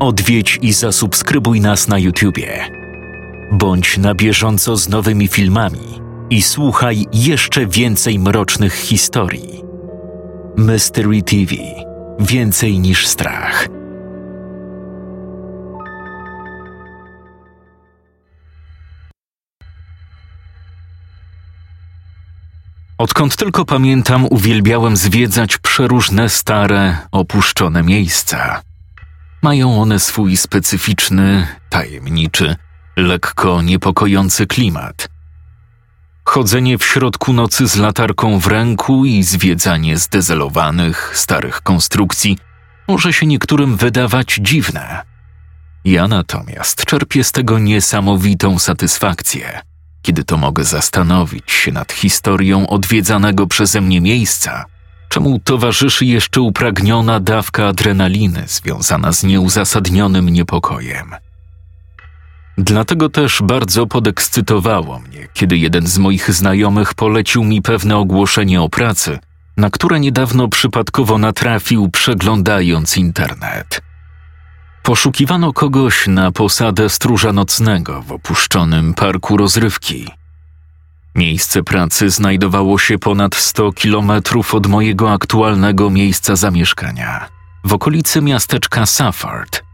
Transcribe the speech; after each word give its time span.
Odwiedź 0.00 0.58
i 0.62 0.72
zasubskrybuj 0.72 1.60
nas 1.60 1.88
na 1.88 1.98
YouTubie. 1.98 2.70
Bądź 3.52 3.98
na 3.98 4.14
bieżąco 4.14 4.76
z 4.76 4.88
nowymi 4.88 5.28
filmami 5.28 6.00
i 6.30 6.42
słuchaj 6.42 7.06
jeszcze 7.12 7.66
więcej 7.66 8.18
mrocznych 8.18 8.74
historii. 8.74 9.62
Mystery 10.56 11.22
TV 11.22 11.54
Więcej 12.20 12.78
niż 12.78 13.06
strach. 13.06 13.68
Odkąd 22.98 23.36
tylko 23.36 23.64
pamiętam, 23.64 24.26
uwielbiałem 24.30 24.96
zwiedzać 24.96 25.58
przeróżne 25.58 26.28
stare, 26.28 26.96
opuszczone 27.12 27.82
miejsca. 27.82 28.67
Mają 29.42 29.82
one 29.82 29.98
swój 29.98 30.36
specyficzny, 30.36 31.46
tajemniczy, 31.68 32.56
lekko 32.96 33.62
niepokojący 33.62 34.46
klimat. 34.46 35.08
Chodzenie 36.24 36.78
w 36.78 36.84
środku 36.84 37.32
nocy 37.32 37.68
z 37.68 37.76
latarką 37.76 38.38
w 38.38 38.46
ręku 38.46 39.04
i 39.04 39.22
zwiedzanie 39.22 39.98
zdezelowanych, 39.98 41.12
starych 41.14 41.60
konstrukcji 41.60 42.38
może 42.88 43.12
się 43.12 43.26
niektórym 43.26 43.76
wydawać 43.76 44.38
dziwne. 44.40 45.02
Ja 45.84 46.08
natomiast 46.08 46.84
czerpię 46.84 47.24
z 47.24 47.32
tego 47.32 47.58
niesamowitą 47.58 48.58
satysfakcję, 48.58 49.60
kiedy 50.02 50.24
to 50.24 50.36
mogę 50.36 50.64
zastanowić 50.64 51.50
się 51.50 51.72
nad 51.72 51.92
historią 51.92 52.66
odwiedzanego 52.66 53.46
przeze 53.46 53.80
mnie 53.80 54.00
miejsca, 54.00 54.64
czemu 55.08 55.38
towarzyszy 55.38 56.04
jeszcze 56.04 56.40
upragniona 56.40 57.20
dawka 57.20 57.66
adrenaliny 57.66 58.42
związana 58.46 59.12
z 59.12 59.24
nieuzasadnionym 59.24 60.28
niepokojem. 60.28 61.14
Dlatego 62.58 63.08
też 63.08 63.42
bardzo 63.42 63.86
podekscytowało 63.86 64.98
mnie, 64.98 65.28
kiedy 65.34 65.56
jeden 65.56 65.86
z 65.86 65.98
moich 65.98 66.32
znajomych 66.32 66.94
polecił 66.94 67.44
mi 67.44 67.62
pewne 67.62 67.96
ogłoszenie 67.96 68.62
o 68.62 68.68
pracy, 68.68 69.18
na 69.56 69.70
które 69.70 70.00
niedawno 70.00 70.48
przypadkowo 70.48 71.18
natrafił, 71.18 71.88
przeglądając 71.88 72.96
internet. 72.96 73.80
Poszukiwano 74.82 75.52
kogoś 75.52 76.06
na 76.06 76.32
posadę 76.32 76.88
stróża 76.88 77.32
nocnego 77.32 78.02
w 78.02 78.12
opuszczonym 78.12 78.94
parku 78.94 79.36
rozrywki. 79.36 80.17
Miejsce 81.14 81.62
pracy 81.62 82.10
znajdowało 82.10 82.78
się 82.78 82.98
ponad 82.98 83.34
100 83.34 83.72
kilometrów 83.72 84.54
od 84.54 84.66
mojego 84.66 85.12
aktualnego 85.12 85.90
miejsca 85.90 86.36
zamieszkania, 86.36 87.28
w 87.64 87.72
okolicy 87.72 88.22
miasteczka 88.22 88.86
Safford– 88.86 89.62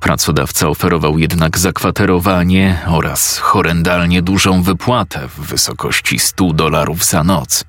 Pracodawca 0.00 0.68
oferował 0.68 1.18
jednak 1.18 1.58
zakwaterowanie 1.58 2.78
oraz 2.86 3.38
horrendalnie 3.38 4.22
dużą 4.22 4.62
wypłatę 4.62 5.28
w 5.28 5.40
wysokości 5.40 6.18
100 6.18 6.52
dolarów 6.52 7.04
za 7.04 7.24
noc. 7.24 7.64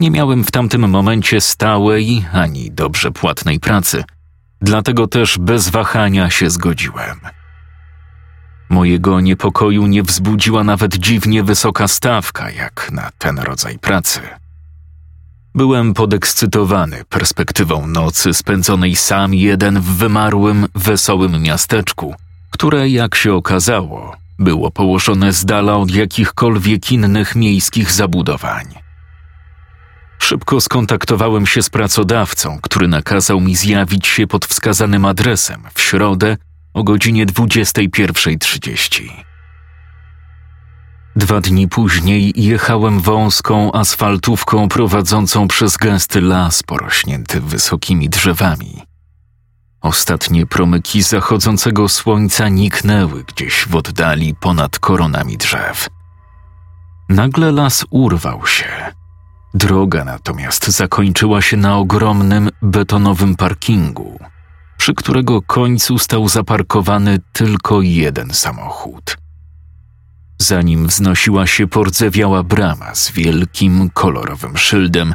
Nie 0.00 0.10
miałem 0.10 0.44
w 0.44 0.50
tamtym 0.50 0.90
momencie 0.90 1.40
stałej 1.40 2.26
ani 2.32 2.70
dobrze 2.70 3.10
płatnej 3.10 3.60
pracy, 3.60 4.04
dlatego 4.60 5.06
też 5.06 5.38
bez 5.38 5.68
wahania 5.68 6.30
się 6.30 6.50
zgodziłem. 6.50 7.20
Mojego 8.70 9.20
niepokoju 9.20 9.86
nie 9.86 10.02
wzbudziła 10.02 10.64
nawet 10.64 10.96
dziwnie 10.96 11.42
wysoka 11.42 11.88
stawka 11.88 12.50
jak 12.50 12.90
na 12.92 13.10
ten 13.18 13.38
rodzaj 13.38 13.78
pracy. 13.78 14.20
Byłem 15.54 15.94
podekscytowany 15.94 17.04
perspektywą 17.08 17.86
nocy 17.86 18.34
spędzonej 18.34 18.96
sam 18.96 19.34
jeden 19.34 19.80
w 19.80 19.84
wymarłym, 19.84 20.66
wesołym 20.74 21.42
miasteczku, 21.42 22.14
które, 22.50 22.88
jak 22.88 23.14
się 23.14 23.34
okazało, 23.34 24.16
było 24.38 24.70
położone 24.70 25.32
z 25.32 25.44
dala 25.44 25.76
od 25.76 25.90
jakichkolwiek 25.90 26.92
innych 26.92 27.36
miejskich 27.36 27.92
zabudowań. 27.92 28.66
Szybko 30.18 30.60
skontaktowałem 30.60 31.46
się 31.46 31.62
z 31.62 31.70
pracodawcą, 31.70 32.58
który 32.62 32.88
nakazał 32.88 33.40
mi 33.40 33.56
zjawić 33.56 34.06
się 34.06 34.26
pod 34.26 34.46
wskazanym 34.46 35.04
adresem 35.04 35.62
w 35.74 35.80
środę 35.80 36.36
o 36.78 36.84
godzinie 36.84 37.26
21.30. 37.26 39.10
Dwa 41.16 41.40
dni 41.40 41.68
później 41.68 42.32
jechałem 42.36 43.00
wąską 43.00 43.72
asfaltówką 43.72 44.68
prowadzącą 44.68 45.48
przez 45.48 45.76
gęsty 45.76 46.20
las 46.20 46.62
porośnięty 46.62 47.40
wysokimi 47.40 48.08
drzewami. 48.08 48.82
Ostatnie 49.80 50.46
promyki 50.46 51.02
zachodzącego 51.02 51.88
słońca 51.88 52.48
niknęły 52.48 53.24
gdzieś 53.24 53.66
w 53.68 53.76
oddali 53.76 54.34
ponad 54.34 54.78
koronami 54.78 55.36
drzew. 55.36 55.88
Nagle 57.08 57.52
las 57.52 57.86
urwał 57.90 58.46
się. 58.46 58.68
Droga 59.54 60.04
natomiast 60.04 60.68
zakończyła 60.68 61.42
się 61.42 61.56
na 61.56 61.76
ogromnym 61.76 62.50
betonowym 62.62 63.36
parkingu, 63.36 64.18
przy 64.78 64.94
którego 64.94 65.42
końcu 65.42 65.98
stał 65.98 66.28
zaparkowany 66.28 67.18
tylko 67.32 67.82
jeden 67.82 68.30
samochód– 68.30 69.16
Zanim 70.40 70.86
wznosiła 70.86 71.46
się 71.46 71.66
pordzewiała 71.66 72.42
brama 72.42 72.94
z 72.94 73.10
wielkim, 73.12 73.90
kolorowym 73.90 74.56
szyldem 74.56 75.14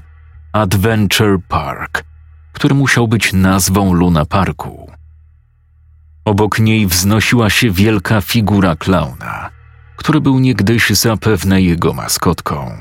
Adventure 0.53 1.37
Park, 1.47 2.03
który 2.53 2.75
musiał 2.75 3.07
być 3.07 3.33
nazwą 3.33 3.93
Luna 3.93 4.25
Parku. 4.25 4.91
Obok 6.25 6.59
niej 6.59 6.87
wznosiła 6.87 7.49
się 7.49 7.71
wielka 7.71 8.21
figura 8.21 8.75
klauna, 8.75 9.49
który 9.95 10.21
był 10.21 10.39
niegdyś 10.39 10.89
zapewne 10.89 11.61
jego 11.61 11.93
maskotką. 11.93 12.77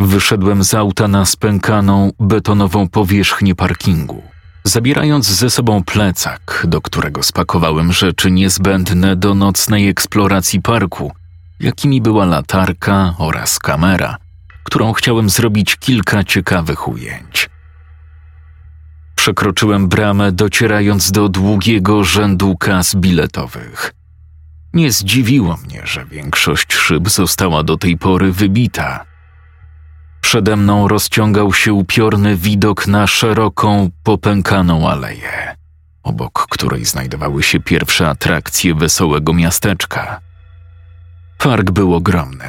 Wyszedłem 0.00 0.64
z 0.64 0.74
auta 0.74 1.08
na 1.08 1.24
spękaną, 1.24 2.12
betonową 2.20 2.88
powierzchnię 2.88 3.54
parkingu– 3.54 4.22
zabierając 4.66 5.26
ze 5.26 5.50
sobą 5.50 5.84
plecak, 5.84 6.66
do 6.68 6.80
którego 6.80 7.22
spakowałem 7.22 7.92
rzeczy 7.92 8.30
niezbędne 8.30 9.16
do 9.16 9.34
nocnej 9.34 9.88
eksploracji 9.88 10.62
parku, 10.62 11.12
jakimi 11.60 12.00
była 12.00 12.24
latarka 12.24 13.14
oraz 13.18 13.58
kamera, 13.58 14.16
którą 14.64 14.92
chciałem 14.92 15.30
zrobić 15.30 15.76
kilka 15.76 16.24
ciekawych 16.24 16.88
ujęć. 16.88 17.50
Przekroczyłem 19.14 19.88
bramę, 19.88 20.32
docierając 20.32 21.12
do 21.12 21.28
długiego 21.28 22.04
rzędu 22.04 22.56
kas 22.56 22.94
biletowych. 22.94 23.94
Nie 24.72 24.92
zdziwiło 24.92 25.56
mnie, 25.56 25.82
że 25.84 26.04
większość 26.04 26.74
szyb 26.74 27.08
została 27.08 27.62
do 27.62 27.76
tej 27.76 27.98
pory 27.98 28.32
wybita– 28.32 29.04
Przede 30.26 30.56
mną 30.56 30.88
rozciągał 30.88 31.52
się 31.52 31.72
upiorny 31.72 32.36
widok 32.36 32.86
na 32.86 33.06
szeroką, 33.06 33.90
popękaną 34.02 34.90
aleję, 34.90 35.56
obok 36.02 36.46
której 36.50 36.84
znajdowały 36.84 37.42
się 37.42 37.60
pierwsze 37.60 38.08
atrakcje 38.08 38.74
wesołego 38.74 39.34
miasteczka. 39.34 40.20
Park 41.38 41.70
był 41.70 41.94
ogromny. 41.94 42.48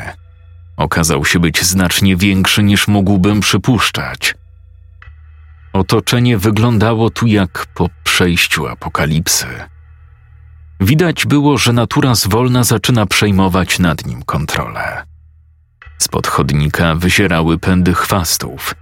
Okazał 0.77 1.25
się 1.25 1.39
być 1.39 1.63
znacznie 1.63 2.15
większy 2.15 2.63
niż 2.63 2.87
mógłbym 2.87 3.39
przypuszczać. 3.39 4.35
Otoczenie 5.73 6.37
wyglądało 6.37 7.09
tu 7.09 7.27
jak 7.27 7.65
po 7.73 7.89
przejściu 8.03 8.67
apokalipsy. 8.67 9.47
Widać 10.81 11.25
było, 11.25 11.57
że 11.57 11.73
natura 11.73 12.15
zwolna 12.15 12.63
zaczyna 12.63 13.05
przejmować 13.05 13.79
nad 13.79 14.05
nim 14.05 14.23
kontrolę. 14.23 15.16
Spod 15.97 16.27
chodnika 16.27 16.95
wyzierały 16.95 17.59
pędy 17.59 17.93
chwastów. 17.93 18.75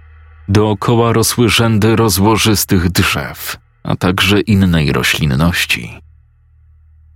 Dookoła 0.48 1.12
rosły 1.12 1.48
rzędy 1.48 1.96
rozłożystych 1.96 2.88
drzew, 2.90 3.56
a 3.82 3.96
także 3.96 4.40
innej 4.40 4.92
roślinności. 4.92 6.00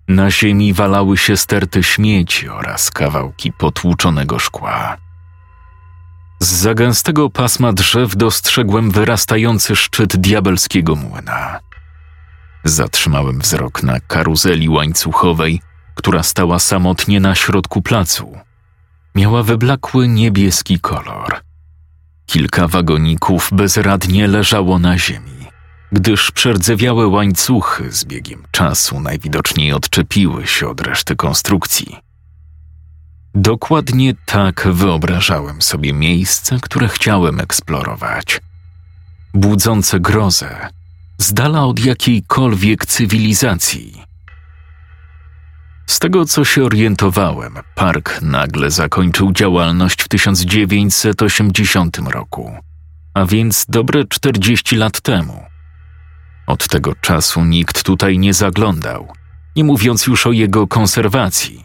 Na 0.08 0.30
ziemi 0.30 0.72
walały 0.72 1.16
się 1.16 1.36
sterty 1.36 1.82
śmieci 1.82 2.48
oraz 2.48 2.90
kawałki 2.90 3.52
potłuczonego 3.52 4.38
szkła. 4.38 4.96
Z 6.40 6.46
zagęstego 6.46 7.30
pasma 7.30 7.72
drzew 7.72 8.16
dostrzegłem 8.16 8.90
wyrastający 8.90 9.76
szczyt 9.76 10.16
diabelskiego 10.16 10.96
młyna. 10.96 11.60
Zatrzymałem 12.64 13.38
wzrok 13.38 13.82
na 13.82 14.00
karuzeli 14.00 14.68
łańcuchowej, 14.68 15.60
która 15.94 16.22
stała 16.22 16.58
samotnie 16.58 17.20
na 17.20 17.34
środku 17.34 17.82
placu– 17.82 18.36
miała 19.14 19.42
wyblakły 19.42 20.08
niebieski 20.08 20.80
kolor. 20.80 21.40
Kilka 22.26 22.68
wagoników 22.68 23.48
bezradnie 23.52 24.28
leżało 24.28 24.78
na 24.78 24.98
ziemi, 24.98 25.46
gdyż 25.92 26.30
przerdzewiałe 26.30 27.06
łańcuchy 27.06 27.92
z 27.92 28.04
biegiem 28.04 28.42
czasu 28.50 29.00
najwidoczniej 29.00 29.72
odczepiły 29.72 30.46
się 30.46 30.68
od 30.68 30.80
reszty 30.80 31.16
konstrukcji. 31.16 31.96
Dokładnie 33.34 34.14
tak 34.26 34.68
wyobrażałem 34.72 35.62
sobie 35.62 35.92
miejsce, 35.92 36.58
które 36.62 36.88
chciałem 36.88 37.40
eksplorować. 37.40 38.40
Budzące 39.34 40.00
grozę, 40.00 40.68
z 41.18 41.32
dala 41.32 41.64
od 41.64 41.84
jakiejkolwiek 41.84 42.86
cywilizacji. 42.86 44.09
Z 45.90 45.98
tego, 45.98 46.24
co 46.24 46.44
się 46.44 46.64
orientowałem, 46.64 47.54
park 47.74 48.22
nagle 48.22 48.70
zakończył 48.70 49.32
działalność 49.32 50.02
w 50.02 50.08
1980 50.08 51.98
roku, 51.98 52.52
a 53.14 53.26
więc 53.26 53.66
dobre 53.68 54.04
40 54.04 54.76
lat 54.76 55.00
temu. 55.00 55.44
Od 56.46 56.68
tego 56.68 56.94
czasu 56.94 57.44
nikt 57.44 57.82
tutaj 57.82 58.18
nie 58.18 58.34
zaglądał, 58.34 59.08
nie 59.56 59.64
mówiąc 59.64 60.06
już 60.06 60.26
o 60.26 60.32
jego 60.32 60.66
konserwacji. 60.66 61.64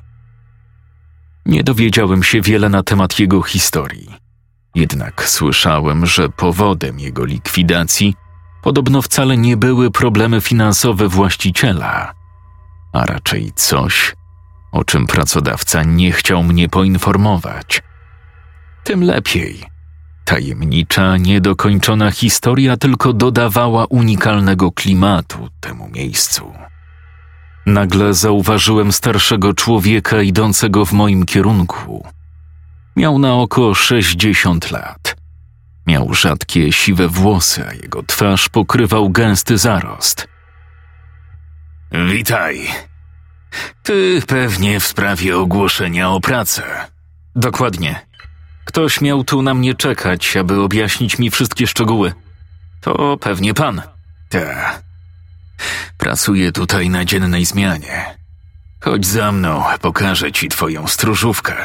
Nie 1.45 1.63
dowiedziałem 1.63 2.23
się 2.23 2.41
wiele 2.41 2.69
na 2.69 2.83
temat 2.83 3.19
jego 3.19 3.41
historii. 3.41 4.15
Jednak 4.75 5.29
słyszałem, 5.29 6.05
że 6.05 6.29
powodem 6.29 6.99
jego 6.99 7.25
likwidacji 7.25 8.15
podobno 8.63 9.01
wcale 9.01 9.37
nie 9.37 9.57
były 9.57 9.91
problemy 9.91 10.41
finansowe 10.41 11.07
właściciela, 11.07 12.14
a 12.95 13.05
raczej 13.05 13.51
coś, 13.55 14.15
o 14.71 14.83
czym 14.83 15.07
pracodawca 15.07 15.83
nie 15.83 16.11
chciał 16.11 16.43
mnie 16.43 16.69
poinformować. 16.69 17.81
Tym 18.83 19.03
lepiej. 19.03 19.63
Tajemnicza, 20.25 21.17
niedokończona 21.17 22.11
historia 22.11 22.77
tylko 22.77 23.13
dodawała 23.13 23.85
unikalnego 23.85 24.71
klimatu 24.71 25.49
temu 25.59 25.89
miejscu. 25.89 26.53
Nagle 27.65 28.13
zauważyłem 28.13 28.91
starszego 28.91 29.53
człowieka 29.53 30.21
idącego 30.21 30.85
w 30.85 30.93
moim 30.93 31.25
kierunku. 31.25 32.07
Miał 32.95 33.19
na 33.19 33.33
oko 33.33 33.73
sześćdziesiąt 33.73 34.71
lat. 34.71 35.15
Miał 35.87 36.13
rzadkie, 36.13 36.71
siwe 36.71 37.07
włosy, 37.07 37.67
a 37.67 37.73
jego 37.73 38.03
twarz 38.03 38.49
pokrywał 38.49 39.09
gęsty 39.09 39.57
zarost. 39.57 40.34
Witaj. 42.03 42.67
Ty 43.83 44.21
pewnie 44.27 44.79
w 44.79 44.85
sprawie 44.85 45.37
ogłoszenia 45.37 46.09
o 46.09 46.19
pracę. 46.19 46.63
Dokładnie. 47.35 48.05
Ktoś 48.65 49.01
miał 49.01 49.23
tu 49.23 49.41
na 49.41 49.53
mnie 49.53 49.73
czekać, 49.73 50.37
aby 50.37 50.61
objaśnić 50.61 51.19
mi 51.19 51.31
wszystkie 51.31 51.67
szczegóły. 51.67 52.13
To 52.81 53.17
pewnie 53.17 53.53
pan. 53.53 53.81
Tak. 54.29 54.83
Pracuję 55.97 56.51
tutaj 56.51 56.89
na 56.89 57.05
dziennej 57.05 57.45
zmianie. 57.45 58.15
Chodź 58.81 59.05
za 59.05 59.31
mną, 59.31 59.63
pokażę 59.81 60.31
ci 60.31 60.49
twoją 60.49 60.87
stróżówkę. 60.87 61.55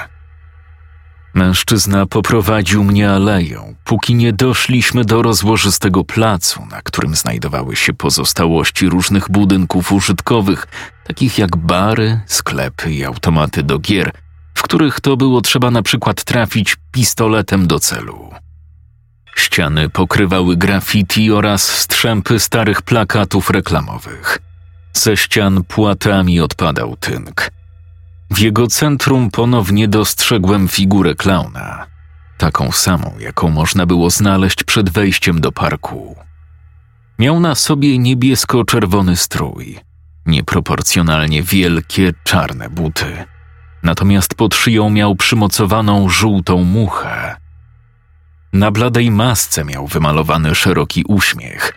Mężczyzna 1.34 2.06
poprowadził 2.06 2.84
mnie 2.84 3.10
aleją, 3.10 3.74
póki 3.84 4.14
nie 4.14 4.32
doszliśmy 4.32 5.04
do 5.04 5.22
rozłożystego 5.22 6.04
placu, 6.04 6.66
na 6.70 6.82
którym 6.82 7.14
znajdowały 7.14 7.76
się 7.76 7.92
pozostałości 7.92 8.88
różnych 8.88 9.30
budynków 9.30 9.92
użytkowych, 9.92 10.66
takich 11.04 11.38
jak 11.38 11.56
bary, 11.56 12.20
sklepy 12.26 12.92
i 12.92 13.04
automaty 13.04 13.62
do 13.62 13.78
gier, 13.78 14.12
w 14.54 14.62
których 14.62 15.00
to 15.00 15.16
było 15.16 15.40
trzeba 15.40 15.70
na 15.70 15.82
przykład 15.82 16.24
trafić 16.24 16.76
pistoletem 16.92 17.66
do 17.66 17.80
celu. 17.80 18.30
Ściany 19.36 19.88
pokrywały 19.88 20.56
graffiti 20.56 21.32
oraz 21.32 21.62
strzępy 21.62 22.38
starych 22.38 22.82
plakatów 22.82 23.50
reklamowych. 23.50 24.38
Ze 24.92 25.16
ścian 25.16 25.64
płatami 25.64 26.40
odpadał 26.40 26.96
tynk. 26.96 27.50
W 28.30 28.38
jego 28.38 28.66
centrum 28.66 29.30
ponownie 29.30 29.88
dostrzegłem 29.88 30.68
figurę 30.68 31.14
klauna, 31.14 31.86
taką 32.38 32.72
samą, 32.72 33.14
jaką 33.18 33.50
można 33.50 33.86
było 33.86 34.10
znaleźć 34.10 34.64
przed 34.64 34.90
wejściem 34.90 35.40
do 35.40 35.52
parku. 35.52 36.16
Miał 37.18 37.40
na 37.40 37.54
sobie 37.54 37.98
niebiesko-czerwony 37.98 39.16
strój, 39.16 39.78
nieproporcjonalnie 40.26 41.42
wielkie 41.42 42.12
czarne 42.24 42.70
buty. 42.70 43.24
Natomiast 43.82 44.34
pod 44.34 44.54
szyją 44.54 44.90
miał 44.90 45.14
przymocowaną 45.14 46.08
żółtą 46.08 46.64
muchę. 46.64 47.36
Na 48.52 48.70
bladej 48.70 49.10
masce 49.10 49.64
miał 49.64 49.86
wymalowany 49.86 50.54
szeroki 50.54 51.04
uśmiech. 51.08 51.72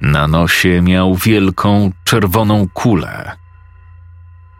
Na 0.00 0.28
nosie 0.28 0.82
miał 0.82 1.14
wielką, 1.14 1.92
czerwoną 2.04 2.68
kulę. 2.74 3.36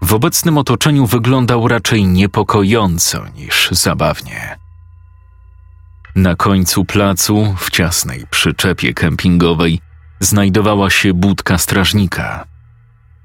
W 0.03 0.15
obecnym 0.15 0.59
otoczeniu 0.59 1.07
wyglądał 1.07 1.69
raczej 1.69 2.07
niepokojąco 2.07 3.29
niż 3.29 3.69
zabawnie. 3.71 4.59
Na 6.17 6.37
końcu 6.37 6.85
placu, 6.85 7.55
w 7.59 7.71
ciasnej 7.71 8.27
przyczepie 8.31 8.95
kempingowej, 8.95 9.81
znajdowała 10.21 10.91
się 10.91 11.15
budka 11.15 11.59
strażnika. 11.59 12.45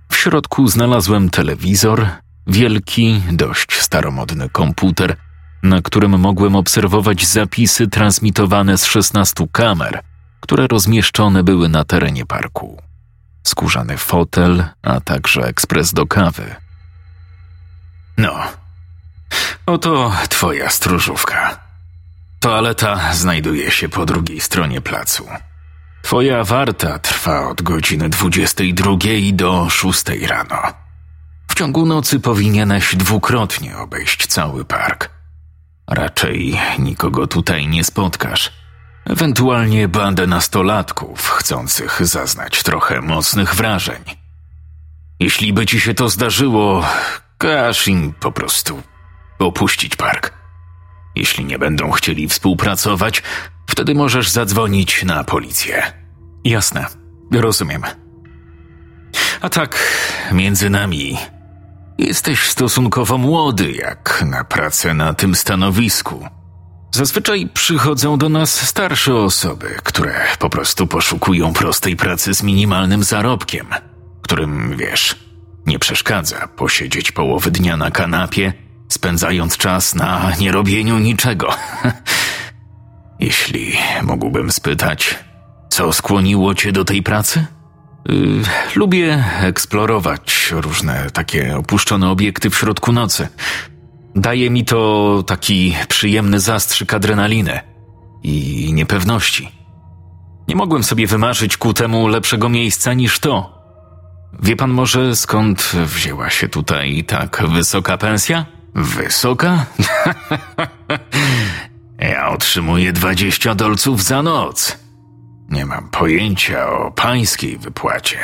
W 0.10 0.16
środku 0.16 0.68
znalazłem 0.68 1.30
telewizor, 1.30 2.08
wielki, 2.48 3.22
dość 3.32 3.80
staromodny 3.80 4.50
komputer, 4.50 5.16
na 5.64 5.82
którym 5.82 6.20
mogłem 6.20 6.56
obserwować 6.56 7.26
zapisy 7.26 7.88
transmitowane 7.88 8.78
z 8.78 8.86
16 8.86 9.48
kamer, 9.52 10.02
które 10.40 10.68
rozmieszczone 10.68 11.44
były 11.44 11.70
na 11.70 11.84
terenie 11.84 12.26
parku. 12.26 12.82
Skórzany 13.44 13.98
fotel, 13.98 14.64
a 14.82 15.02
także 15.02 15.42
ekspres 15.42 15.94
do 15.94 16.06
kawy. 16.06 16.63
No, 18.18 18.40
oto 19.66 20.12
twoja 20.30 20.70
stróżówka. 20.70 21.60
Toaleta 22.40 23.14
znajduje 23.14 23.72
się 23.72 23.90
po 23.90 24.06
drugiej 24.06 24.40
stronie 24.40 24.82
placu. 24.82 25.28
Twoja 26.02 26.44
warta 26.44 27.00
trwa 27.00 27.48
od 27.48 27.62
godziny 27.62 28.10
22 28.10 28.92
do 29.34 29.70
6 29.70 30.04
rano. 30.28 30.62
W 31.48 31.56
ciągu 31.56 31.86
nocy 31.86 32.20
powinieneś 32.20 32.96
dwukrotnie 32.96 33.78
obejść 33.78 34.28
cały 34.28 34.66
park. 34.66 35.10
Raczej 35.88 36.60
nikogo 36.80 37.28
tutaj 37.28 37.68
nie 37.68 37.84
spotkasz. 37.84 38.52
Ewentualnie 39.06 39.88
bandę 39.88 40.28
nastolatków 40.28 41.30
chcących 41.30 42.06
zaznać 42.06 42.64
trochę 42.64 43.02
mocnych 43.02 43.56
wrażeń. 43.56 44.04
Jeśli 45.20 45.54
by 45.54 45.66
ci 45.66 45.80
się 45.80 45.94
to 45.94 46.10
zdarzyło, 46.10 46.86
każ 47.44 47.88
im 47.88 48.14
po 48.14 48.32
prostu 48.32 48.82
opuścić 49.40 49.96
park. 49.96 50.34
Jeśli 51.16 51.46
nie 51.46 51.60
będą 51.60 51.92
chcieli 51.92 52.28
współpracować, 52.28 53.24
wtedy 53.68 53.96
możesz 53.96 54.30
zadzwonić 54.30 55.04
na 55.04 55.24
policję. 55.24 55.94
Jasne, 56.44 56.86
rozumiem. 57.32 57.84
A 59.42 59.50
tak, 59.50 59.78
między 60.32 60.70
nami, 60.70 61.18
jesteś 61.98 62.50
stosunkowo 62.50 63.18
młody 63.18 63.72
jak 63.72 64.24
na 64.26 64.44
pracę 64.44 64.94
na 64.94 65.14
tym 65.14 65.36
stanowisku. 65.36 66.28
Zazwyczaj 66.92 67.50
przychodzą 67.54 68.18
do 68.18 68.30
nas 68.30 68.68
starsze 68.70 69.16
osoby, 69.16 69.76
które 69.84 70.26
po 70.40 70.50
prostu 70.50 70.88
poszukują 70.88 71.54
prostej 71.54 71.96
pracy 71.96 72.34
z 72.34 72.44
minimalnym 72.44 73.04
zarobkiem, 73.04 73.68
którym, 74.22 74.78
wiesz, 74.78 75.33
nie 75.66 75.80
przeszkadza 75.80 76.48
posiedzieć 76.48 77.12
połowy 77.12 77.52
dnia 77.52 77.78
na 77.78 77.92
kanapie, 77.92 78.54
spędzając 78.90 79.58
czas 79.58 79.96
na 79.96 80.32
nierobieniu 80.40 81.00
niczego. 81.00 81.50
Jeśli 83.20 83.74
mógłbym 84.04 84.52
spytać, 84.52 85.20
co 85.70 85.94
skłoniło 85.94 86.56
cię 86.56 86.72
do 86.72 86.86
tej 86.86 87.04
pracy? 87.04 87.46
Yy, 88.10 88.42
lubię 88.76 89.24
eksplorować 89.42 90.52
różne 90.52 91.12
takie 91.14 91.58
opuszczone 91.58 92.10
obiekty 92.10 92.50
w 92.50 92.56
środku 92.56 92.92
nocy. 92.92 93.28
Daje 94.16 94.50
mi 94.50 94.66
to 94.66 95.24
taki 95.28 95.76
przyjemny 95.88 96.40
zastrzyk 96.40 96.94
adrenaliny 96.94 97.60
i 98.24 98.70
niepewności. 98.74 99.52
Nie 100.48 100.56
mogłem 100.56 100.84
sobie 100.84 101.08
wymarzyć 101.08 101.58
ku 101.58 101.74
temu 101.74 102.08
lepszego 102.08 102.50
miejsca 102.50 102.94
niż 102.94 103.20
to. 103.20 103.63
Wie 104.42 104.56
pan 104.56 104.72
może 104.72 105.16
skąd 105.16 105.72
wzięła 105.86 106.30
się 106.30 106.50
tutaj 106.50 107.04
tak 107.04 107.44
wysoka 107.54 107.98
pensja? 107.98 108.46
Wysoka? 108.76 109.66
ja 112.00 112.30
otrzymuję 112.30 112.94
dwadzieścia 112.94 113.56
dolców 113.56 114.04
za 114.04 114.24
noc. 114.24 114.78
Nie 115.50 115.66
mam 115.66 115.90
pojęcia 115.90 116.70
o 116.70 116.92
pańskiej 116.92 117.58
wypłacie. 117.58 118.20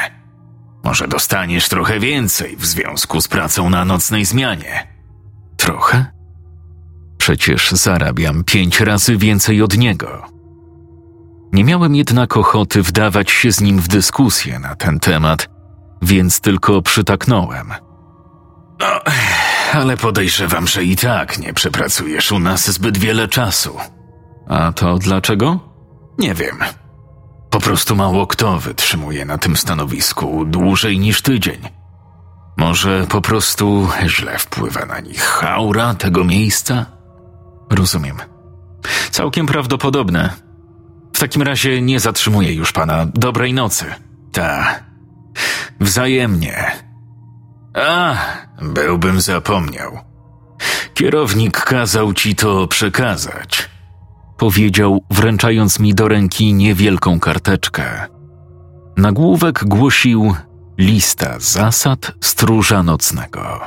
Może 0.84 1.08
dostaniesz 1.08 1.70
trochę 1.70 2.00
więcej 2.00 2.58
w 2.58 2.66
związku 2.66 3.22
z 3.22 3.28
pracą 3.28 3.70
na 3.70 3.86
nocnej 3.86 4.26
zmianie. 4.26 4.88
Trochę? 5.58 6.06
Przecież 7.18 7.72
zarabiam 7.72 8.44
pięć 8.44 8.82
razy 8.82 9.18
więcej 9.18 9.62
od 9.62 9.78
niego. 9.78 10.26
Nie 11.54 11.64
miałem 11.64 11.96
jednak 11.96 12.38
ochoty 12.38 12.84
wdawać 12.84 13.32
się 13.32 13.52
z 13.52 13.62
nim 13.62 13.80
w 13.80 13.88
dyskusję 13.88 14.60
na 14.60 14.76
ten 14.76 15.00
temat, 15.00 15.50
więc 16.02 16.42
tylko 16.42 16.82
przytaknąłem. 16.82 17.74
No, 18.80 18.88
ale 19.74 19.98
podejrzewam, 19.98 20.68
że 20.68 20.84
i 20.84 20.96
tak 20.96 21.40
nie 21.40 21.54
przepracujesz 21.54 22.32
u 22.32 22.40
nas 22.40 22.72
zbyt 22.72 22.98
wiele 22.98 23.28
czasu. 23.28 23.78
A 24.50 24.72
to 24.72 24.98
dlaczego? 24.98 25.60
Nie 26.18 26.34
wiem. 26.34 26.60
Po 27.50 27.60
prostu 27.60 27.96
mało 27.96 28.28
kto 28.28 28.60
wytrzymuje 28.60 29.26
na 29.26 29.38
tym 29.38 29.56
stanowisku 29.56 30.46
dłużej 30.46 31.00
niż 31.00 31.22
tydzień. 31.22 31.60
Może 32.58 33.06
po 33.10 33.22
prostu 33.22 33.90
źle 34.08 34.38
wpływa 34.38 34.86
na 34.86 35.00
nich 35.00 35.44
aura 35.44 35.94
tego 35.94 36.24
miejsca? 36.24 36.86
Rozumiem. 37.70 38.18
Całkiem 39.12 39.46
prawdopodobne. 39.46 40.30
W 41.14 41.20
takim 41.20 41.42
razie 41.42 41.82
nie 41.82 42.00
zatrzymuję 42.00 42.54
już 42.54 42.72
pana. 42.72 43.06
Dobrej 43.14 43.54
nocy. 43.54 43.86
Ta. 44.32 44.76
Wzajemnie. 45.80 46.72
A, 47.74 48.16
byłbym 48.62 49.22
zapomniał. 49.22 50.00
Kierownik 50.94 51.62
kazał 51.62 52.14
ci 52.14 52.36
to 52.36 52.68
przekazać. 52.68 53.70
Powiedział, 54.38 55.04
wręczając 55.12 55.80
mi 55.80 55.96
do 55.96 56.08
ręki 56.08 56.54
niewielką 56.54 57.20
karteczkę. 57.20 58.06
Nagłówek 58.98 59.64
głosił 59.66 60.36
lista 60.78 61.36
zasad 61.40 62.12
stróża 62.22 62.84
nocnego. 62.84 63.60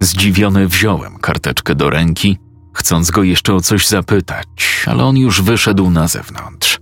Zdziwiony 0.00 0.68
wziąłem 0.68 1.18
karteczkę 1.18 1.74
do 1.74 1.90
ręki, 1.90 2.38
chcąc 2.74 3.10
go 3.10 3.22
jeszcze 3.22 3.54
o 3.54 3.60
coś 3.60 3.86
zapytać, 3.86 4.46
ale 4.86 5.04
on 5.04 5.16
już 5.16 5.42
wyszedł 5.42 5.90
na 5.90 6.08
zewnątrz. 6.08 6.75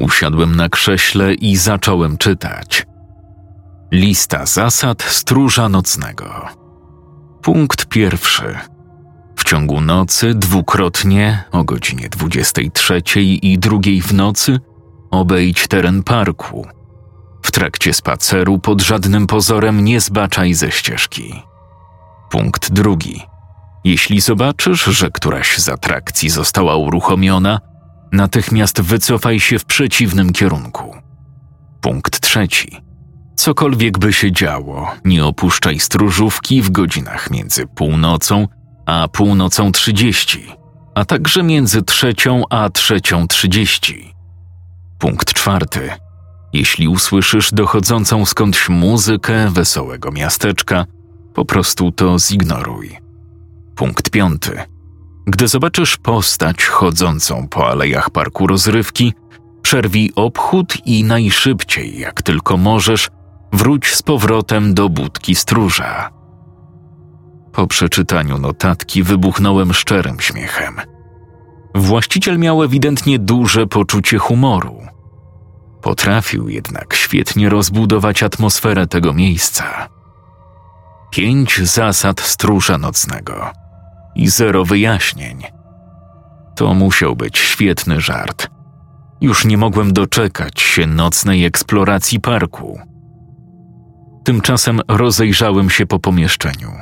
Usiadłem 0.00 0.56
na 0.56 0.68
krześle 0.68 1.34
i 1.34 1.56
zacząłem 1.56 2.18
czytać. 2.18 2.86
Lista 3.92 4.46
zasad 4.46 5.02
stróża 5.02 5.68
nocnego. 5.68 6.48
Punkt 7.42 7.86
pierwszy. 7.86 8.58
W 9.36 9.44
ciągu 9.44 9.80
nocy 9.80 10.34
dwukrotnie 10.34 11.44
o 11.52 11.64
godzinie 11.64 12.08
23 12.08 13.02
i 13.22 13.58
2 13.58 13.78
w 14.02 14.14
nocy 14.14 14.60
obejdź 15.10 15.68
teren 15.68 16.02
parku. 16.02 16.66
W 17.42 17.50
trakcie 17.50 17.92
spaceru 17.92 18.58
pod 18.58 18.82
żadnym 18.82 19.26
pozorem 19.26 19.84
nie 19.84 20.00
zbaczaj 20.00 20.54
ze 20.54 20.70
ścieżki. 20.70 21.42
Punkt 22.30 22.72
drugi. 22.72 23.22
Jeśli 23.84 24.20
zobaczysz, 24.20 24.84
że 24.84 25.10
któraś 25.10 25.58
z 25.58 25.68
atrakcji 25.68 26.30
została 26.30 26.76
uruchomiona, 26.76 27.60
natychmiast 28.12 28.80
wycofaj 28.80 29.40
się 29.40 29.58
w 29.58 29.64
przeciwnym 29.64 30.32
kierunku. 30.32 30.96
Punkt 31.80 32.20
trzeci. 32.20 32.76
Cokolwiek 33.36 33.98
by 33.98 34.12
się 34.12 34.32
działo, 34.32 34.90
nie 35.04 35.24
opuszczaj 35.24 35.80
stróżówki 35.80 36.62
w 36.62 36.70
godzinach 36.70 37.30
między 37.30 37.66
północą 37.66 38.48
a 38.86 39.08
północą 39.08 39.72
trzydzieści, 39.72 40.46
a 40.94 41.04
także 41.04 41.42
między 41.42 41.82
trzecią 41.82 42.42
a 42.50 42.70
trzecią 42.70 43.28
trzydzieści. 43.28 44.14
Punkt 44.98 45.34
czwarty. 45.34 45.90
Jeśli 46.52 46.88
usłyszysz 46.88 47.50
dochodzącą 47.52 48.26
skądś 48.26 48.68
muzykę 48.68 49.50
wesołego 49.50 50.10
miasteczka, 50.10 50.86
po 51.34 51.44
prostu 51.44 51.92
to 51.92 52.18
zignoruj. 52.18 52.98
Punkt 53.76 54.10
piąty. 54.10 54.60
Gdy 55.30 55.48
zobaczysz 55.48 55.96
postać 55.96 56.64
chodzącą 56.64 57.48
po 57.48 57.68
alejach 57.68 58.10
parku 58.10 58.46
rozrywki, 58.46 59.14
przerwij 59.62 60.12
obchód 60.16 60.86
i 60.86 61.04
najszybciej, 61.04 61.98
jak 61.98 62.22
tylko 62.22 62.56
możesz, 62.56 63.08
wróć 63.52 63.94
z 63.94 64.02
powrotem 64.02 64.74
do 64.74 64.88
budki 64.88 65.34
stróża. 65.34 66.10
Po 67.52 67.66
przeczytaniu 67.66 68.38
notatki 68.38 69.02
wybuchnąłem 69.02 69.74
szczerym 69.74 70.20
śmiechem. 70.20 70.76
Właściciel 71.74 72.38
miał 72.38 72.62
ewidentnie 72.62 73.18
duże 73.18 73.66
poczucie 73.66 74.18
humoru. 74.18 74.80
Potrafił 75.82 76.48
jednak 76.48 76.94
świetnie 76.94 77.48
rozbudować 77.48 78.22
atmosferę 78.22 78.86
tego 78.86 79.12
miejsca. 79.12 79.88
Pięć 81.10 81.60
zasad 81.62 82.20
stróża 82.20 82.78
nocnego 82.78 83.59
i 84.14 84.28
zero 84.28 84.64
wyjaśnień. 84.64 85.42
To 86.56 86.74
musiał 86.74 87.16
być 87.16 87.38
świetny 87.38 88.00
żart. 88.00 88.48
Już 89.20 89.44
nie 89.44 89.58
mogłem 89.58 89.92
doczekać 89.92 90.60
się 90.60 90.86
nocnej 90.86 91.44
eksploracji 91.44 92.20
parku. 92.20 92.78
Tymczasem 94.24 94.80
rozejrzałem 94.88 95.70
się 95.70 95.86
po 95.86 95.98
pomieszczeniu. 95.98 96.72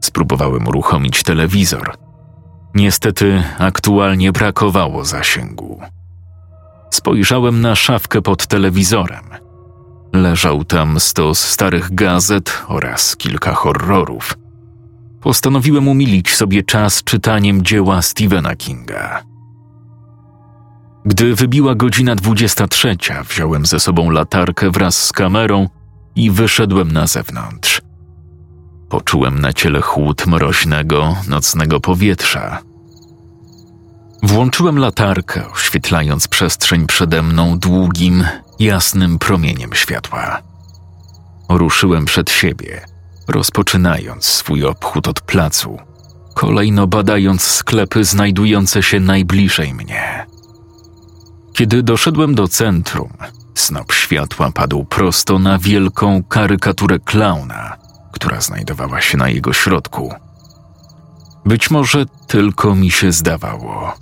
Spróbowałem 0.00 0.68
uruchomić 0.68 1.22
telewizor. 1.22 1.94
Niestety 2.74 3.42
aktualnie 3.58 4.32
brakowało 4.32 5.04
zasięgu. 5.04 5.80
Spojrzałem 6.90 7.60
na 7.60 7.74
szafkę 7.74 8.22
pod 8.22 8.46
telewizorem. 8.46 9.24
Leżał 10.12 10.64
tam 10.64 11.00
stos 11.00 11.40
starych 11.40 11.94
gazet 11.94 12.62
oraz 12.68 13.16
kilka 13.16 13.54
horrorów. 13.54 14.41
Postanowiłem 15.22 15.88
umilić 15.88 16.34
sobie 16.34 16.62
czas 16.62 17.04
czytaniem 17.04 17.64
dzieła 17.64 18.02
Stephena 18.02 18.56
Kinga. 18.56 19.22
Gdy 21.04 21.34
wybiła 21.34 21.74
godzina 21.74 22.14
23, 22.14 22.96
wziąłem 23.28 23.66
ze 23.66 23.80
sobą 23.80 24.10
latarkę 24.10 24.70
wraz 24.70 25.02
z 25.02 25.12
kamerą 25.12 25.68
i 26.16 26.30
wyszedłem 26.30 26.92
na 26.92 27.06
zewnątrz. 27.06 27.80
Poczułem 28.88 29.38
na 29.38 29.52
ciele 29.52 29.80
chłód 29.80 30.26
mroźnego, 30.26 31.16
nocnego 31.28 31.80
powietrza. 31.80 32.58
Włączyłem 34.22 34.78
latarkę, 34.78 35.50
oświetlając 35.52 36.28
przestrzeń 36.28 36.86
przede 36.86 37.22
mną 37.22 37.58
długim, 37.58 38.24
jasnym 38.58 39.18
promieniem 39.18 39.70
światła. 39.74 40.42
Ruszyłem 41.48 42.04
przed 42.04 42.30
siebie, 42.30 42.91
rozpoczynając 43.28 44.24
swój 44.24 44.64
obchód 44.64 45.08
od 45.08 45.20
placu, 45.20 45.78
kolejno 46.34 46.86
badając 46.86 47.42
sklepy 47.42 48.04
znajdujące 48.04 48.82
się 48.82 49.00
najbliżej 49.00 49.74
mnie. 49.74 50.26
Kiedy 51.52 51.82
doszedłem 51.82 52.34
do 52.34 52.48
centrum, 52.48 53.12
snop 53.54 53.92
światła 53.92 54.50
padł 54.52 54.84
prosto 54.84 55.38
na 55.38 55.58
wielką 55.58 56.22
karykaturę 56.28 56.98
klauna, 56.98 57.76
która 58.12 58.40
znajdowała 58.40 59.00
się 59.00 59.18
na 59.18 59.28
jego 59.28 59.52
środku. 59.52 60.14
Być 61.44 61.70
może 61.70 62.06
tylko 62.26 62.74
mi 62.74 62.90
się 62.90 63.12
zdawało, 63.12 63.92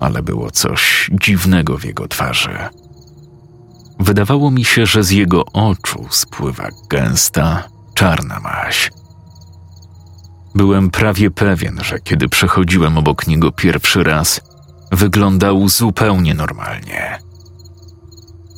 ale 0.00 0.22
było 0.22 0.50
coś 0.50 1.10
dziwnego 1.22 1.78
w 1.78 1.84
jego 1.84 2.08
twarzy. 2.08 2.58
Wydawało 4.00 4.50
mi 4.50 4.64
się, 4.64 4.86
że 4.86 5.04
z 5.04 5.10
jego 5.10 5.44
oczu 5.44 6.06
spływa 6.10 6.68
gęsta, 6.88 7.64
czarna 8.00 8.40
maś. 8.40 8.90
Byłem 10.54 10.90
prawie 10.90 11.30
pewien, 11.30 11.80
że 11.84 11.98
kiedy 11.98 12.28
przechodziłem 12.28 12.98
obok 12.98 13.26
niego 13.26 13.52
pierwszy 13.52 14.04
raz, 14.04 14.40
wyglądał 14.92 15.68
zupełnie 15.68 16.34
normalnie. 16.34 17.18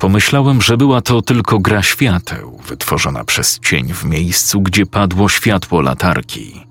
Pomyślałem, 0.01 0.63
że 0.63 0.77
była 0.77 1.01
to 1.01 1.23
tylko 1.23 1.59
gra 1.59 1.83
świateł, 1.83 2.61
wytworzona 2.69 3.25
przez 3.25 3.59
cień 3.59 3.93
w 3.95 4.05
miejscu, 4.05 4.61
gdzie 4.61 4.87
padło 4.87 5.29
światło 5.29 5.81
latarki. 5.81 6.67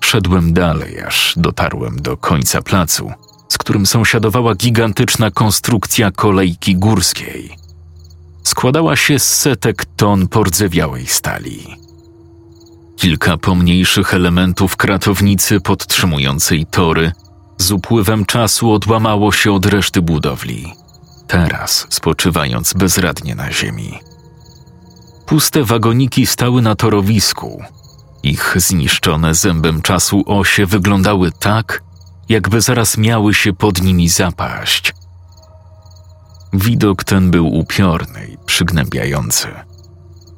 Szedłem 0.00 0.52
dalej, 0.52 1.02
aż 1.02 1.34
dotarłem 1.36 2.02
do 2.02 2.16
końca 2.16 2.62
placu, 2.62 3.12
z 3.48 3.58
którym 3.58 3.86
sąsiadowała 3.86 4.54
gigantyczna 4.54 5.30
konstrukcja 5.30 6.10
kolejki 6.10 6.76
górskiej. 6.76 7.65
Składała 8.46 8.96
się 8.96 9.18
z 9.18 9.34
setek 9.34 9.84
ton 9.84 10.28
pordzewiałej 10.28 11.06
stali. 11.06 11.76
Kilka 12.96 13.36
pomniejszych 13.36 14.14
elementów 14.14 14.76
kratownicy 14.76 15.60
podtrzymującej 15.60 16.66
tory 16.66 17.12
z 17.58 17.72
upływem 17.72 18.24
czasu 18.24 18.72
odłamało 18.72 19.32
się 19.32 19.52
od 19.52 19.66
reszty 19.66 20.02
budowli, 20.02 20.72
teraz 21.26 21.86
spoczywając 21.90 22.72
bezradnie 22.72 23.34
na 23.34 23.52
ziemi. 23.52 23.98
Puste 25.26 25.64
wagoniki 25.64 26.26
stały 26.26 26.62
na 26.62 26.74
torowisku. 26.74 27.62
Ich 28.22 28.54
zniszczone 28.56 29.34
zębem 29.34 29.82
czasu 29.82 30.22
osie 30.26 30.66
wyglądały 30.66 31.32
tak, 31.32 31.82
jakby 32.28 32.60
zaraz 32.60 32.98
miały 32.98 33.34
się 33.34 33.52
pod 33.52 33.82
nimi 33.82 34.08
zapaść. 34.08 34.92
Widok 36.58 37.04
ten 37.04 37.30
był 37.30 37.46
upiorny 37.54 38.26
i 38.26 38.36
przygnębiający, 38.46 39.48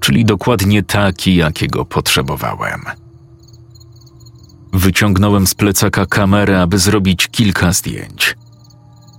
czyli 0.01 0.25
dokładnie 0.25 0.83
taki, 0.83 1.37
jakiego 1.37 1.85
potrzebowałem. 1.85 2.83
Wyciągnąłem 4.73 5.47
z 5.47 5.55
plecaka 5.55 6.07
kamerę, 6.07 6.63
aby 6.63 6.79
zrobić 6.79 7.29
kilka 7.29 7.73
zdjęć. 7.73 8.37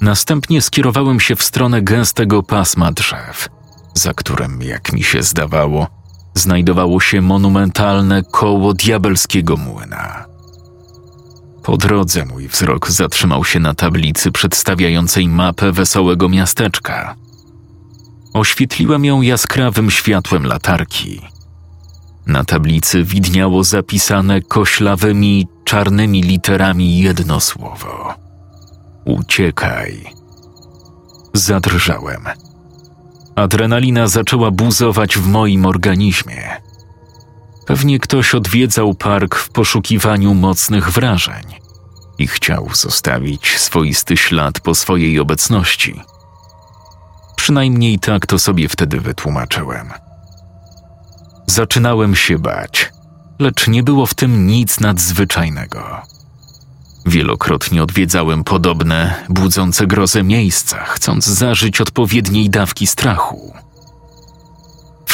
Następnie 0.01 0.61
skierowałem 0.61 1.19
się 1.19 1.35
w 1.35 1.43
stronę 1.43 1.81
gęstego 1.81 2.43
pasma 2.43 2.91
drzew, 2.91 3.49
za 3.93 4.13
którym, 4.13 4.61
jak 4.61 4.93
mi 4.93 5.03
się 5.03 5.23
zdawało, 5.23 5.87
znajdowało 6.33 6.99
się 6.99 7.21
monumentalne 7.21 8.23
koło 8.31 8.73
diabelskiego 8.73 9.57
młyna. 9.57 10.25
Po 11.69 11.77
drodze 11.77 12.25
mój 12.25 12.47
wzrok 12.47 12.91
zatrzymał 12.91 13.45
się 13.45 13.59
na 13.59 13.73
tablicy 13.73 14.31
przedstawiającej 14.31 15.27
mapę 15.27 15.71
wesołego 15.71 16.29
miasteczka. 16.29 17.15
Oświetliłem 18.33 19.05
ją 19.05 19.21
jaskrawym 19.21 19.91
światłem 19.91 20.45
latarki. 20.45 21.21
Na 22.27 22.43
tablicy 22.43 23.03
widniało 23.03 23.63
zapisane 23.63 24.41
koślawymi, 24.41 25.47
czarnymi 25.65 26.21
literami 26.21 26.99
jedno 26.99 27.39
słowo: 27.39 28.13
Uciekaj. 29.05 30.05
Zadrżałem. 31.33 32.21
Adrenalina 33.35 34.07
zaczęła 34.07 34.51
buzować 34.51 35.17
w 35.17 35.27
moim 35.27 35.65
organizmie. 35.65 36.68
Pewnie 37.69 37.99
ktoś 37.99 38.35
odwiedzał 38.35 38.93
park 38.93 39.35
w 39.35 39.49
poszukiwaniu 39.49 40.33
mocnych 40.33 40.91
wrażeń 40.91 41.43
i 42.17 42.27
chciał 42.27 42.69
zostawić 42.73 43.57
swoisty 43.57 44.17
ślad 44.17 44.59
po 44.59 44.75
swojej 44.75 45.19
obecności. 45.19 46.01
Przynajmniej 47.35 47.99
tak 47.99 48.25
to 48.25 48.39
sobie 48.39 48.69
wtedy 48.69 48.99
wytłumaczyłem. 48.99 49.89
Zaczynałem 51.47 52.15
się 52.15 52.39
bać, 52.39 52.91
lecz 53.39 53.67
nie 53.67 53.83
było 53.83 54.05
w 54.05 54.13
tym 54.13 54.47
nic 54.47 54.79
nadzwyczajnego. 54.79 56.01
Wielokrotnie 57.05 57.83
odwiedzałem 57.83 58.43
podobne, 58.43 59.25
budzące 59.29 59.87
grozę 59.87 60.23
miejsca, 60.23 60.85
chcąc 60.85 61.25
zażyć 61.25 61.81
odpowiedniej 61.81 62.49
dawki 62.49 62.87
strachu. 62.87 63.53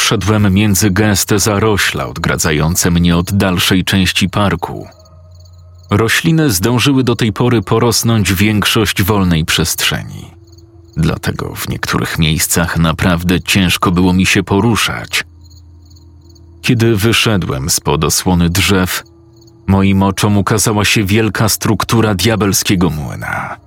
Wszedłem 0.06 0.54
między 0.54 0.92
gęste 0.92 1.40
zarośla 1.40 2.08
odgradzające 2.08 2.92
mnie 2.92 3.18
od 3.18 3.34
dalszej 3.34 3.84
części 3.84 4.30
parku. 4.30 4.88
Rośliny 5.92 6.50
zdążyły 6.50 7.04
do 7.04 7.16
tej 7.16 7.34
pory 7.34 7.62
porosnąć 7.62 8.34
większość 8.34 9.04
wolnej 9.04 9.46
przestrzeni. 9.46 10.32
Dlatego 10.98 11.56
w 11.56 11.70
niektórych 11.70 12.20
miejscach 12.20 12.78
naprawdę 12.78 13.42
ciężko 13.42 13.92
było 13.92 14.14
mi 14.14 14.26
się 14.26 14.44
poruszać. 14.44 15.24
Kiedy 16.62 16.96
wyszedłem 16.96 17.70
spod 17.70 18.04
osłony 18.04 18.50
drzew, 18.50 19.04
moim 19.68 20.04
oczom 20.04 20.38
ukazała 20.38 20.86
się 20.86 21.04
wielka 21.04 21.50
struktura 21.50 22.16
diabelskiego 22.16 22.90
młyna. 22.90 23.58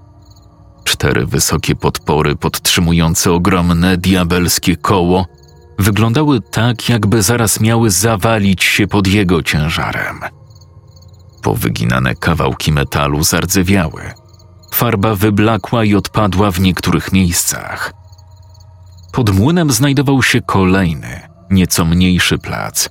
Cztery 0.85 1.27
wysokie 1.27 1.75
podpory 1.75 2.37
podtrzymujące 2.37 3.33
ogromne 3.33 3.97
diabelskie 3.97 4.77
koło 4.77 5.38
wyglądały 5.79 6.41
tak, 6.41 6.89
jakby 6.89 7.23
zaraz 7.23 7.61
miały 7.61 7.91
zawalić 7.91 8.65
się 8.65 8.87
pod 8.87 9.07
jego 9.07 9.43
ciężarem. 9.43 10.21
Powyginane 11.43 12.15
kawałki 12.15 12.73
metalu 12.73 13.23
zardzewiały. 13.23 14.03
Farba 14.75 15.15
wyblakła 15.15 15.85
i 15.85 15.95
odpadła 15.95 16.51
w 16.51 16.61
niektórych 16.61 17.13
miejscach. 17.13 17.93
Pod 19.13 19.31
młynem 19.31 19.71
znajdował 19.71 20.23
się 20.23 20.41
kolejny, 20.41 21.21
nieco 21.51 21.85
mniejszy 21.85 22.39
plac. 22.39 22.89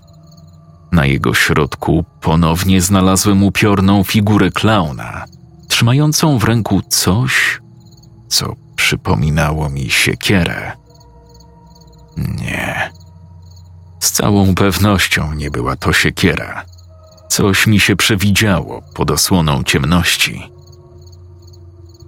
Na 0.92 1.06
jego 1.06 1.34
środku 1.34 2.06
ponownie 2.22 2.82
znalazłem 2.82 3.44
upiorną 3.44 4.04
figurę 4.04 4.52
klauna, 4.52 5.26
trzymającą 5.68 6.38
w 6.38 6.44
ręku 6.44 6.82
coś, 6.90 7.62
co 8.28 8.56
przypominało 8.76 9.70
mi 9.70 9.90
siekierę. 9.90 10.72
Nie. 12.18 12.92
Z 14.00 14.12
całą 14.12 14.56
pewnością 14.56 15.34
nie 15.34 15.52
była 15.52 15.76
to 15.76 15.94
siekiera. 15.94 16.66
Coś 17.30 17.68
mi 17.68 17.80
się 17.80 17.96
przewidziało 17.96 18.82
pod 18.96 19.12
osłoną 19.12 19.64
ciemności. 19.64 20.44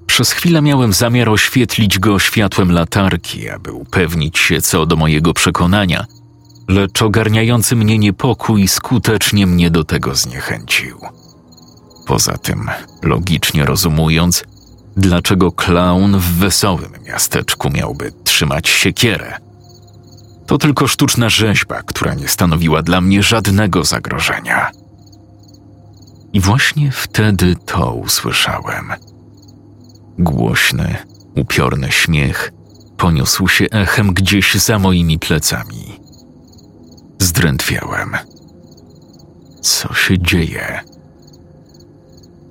Przez 0.07 0.31
chwilę 0.31 0.61
miałem 0.61 0.93
zamiar 0.93 1.29
oświetlić 1.29 1.99
go 1.99 2.19
światłem 2.19 2.71
latarki, 2.71 3.49
aby 3.49 3.71
upewnić 3.71 4.39
się 4.39 4.61
co 4.61 4.85
do 4.85 4.95
mojego 4.95 5.33
przekonania, 5.33 6.05
lecz 6.67 7.01
ogarniający 7.01 7.75
mnie 7.75 7.97
niepokój 7.97 8.67
skutecznie 8.67 9.47
mnie 9.47 9.69
do 9.69 9.83
tego 9.83 10.15
zniechęcił. 10.15 10.99
Poza 12.07 12.37
tym, 12.37 12.69
logicznie 13.03 13.65
rozumując, 13.65 14.43
dlaczego 14.97 15.51
klaun 15.51 16.19
w 16.19 16.25
wesołym 16.25 16.91
miasteczku 17.07 17.69
miałby 17.69 18.11
trzymać 18.23 18.69
siekierę– 18.69 19.37
to 20.49 20.57
tylko 20.57 20.87
sztuczna 20.87 21.29
rzeźba, 21.29 21.83
która 21.83 22.13
nie 22.13 22.27
stanowiła 22.27 22.81
dla 22.81 23.01
mnie 23.01 23.23
żadnego 23.23 23.83
zagrożenia. 23.83 24.71
I 26.33 26.39
właśnie 26.39 26.91
wtedy 26.91 27.55
to 27.65 27.93
usłyszałem. 27.93 28.93
Głośny, 30.19 30.95
upiorny 31.35 31.91
śmiech 31.91 32.51
poniósł 32.97 33.47
się 33.47 33.65
echem 33.71 34.13
gdzieś 34.13 34.55
za 34.55 34.79
moimi 34.79 35.19
plecami. 35.19 35.99
Zdrętwiałem. 37.19 38.17
Co 39.61 39.93
się 39.93 40.19
dzieje? 40.19 40.79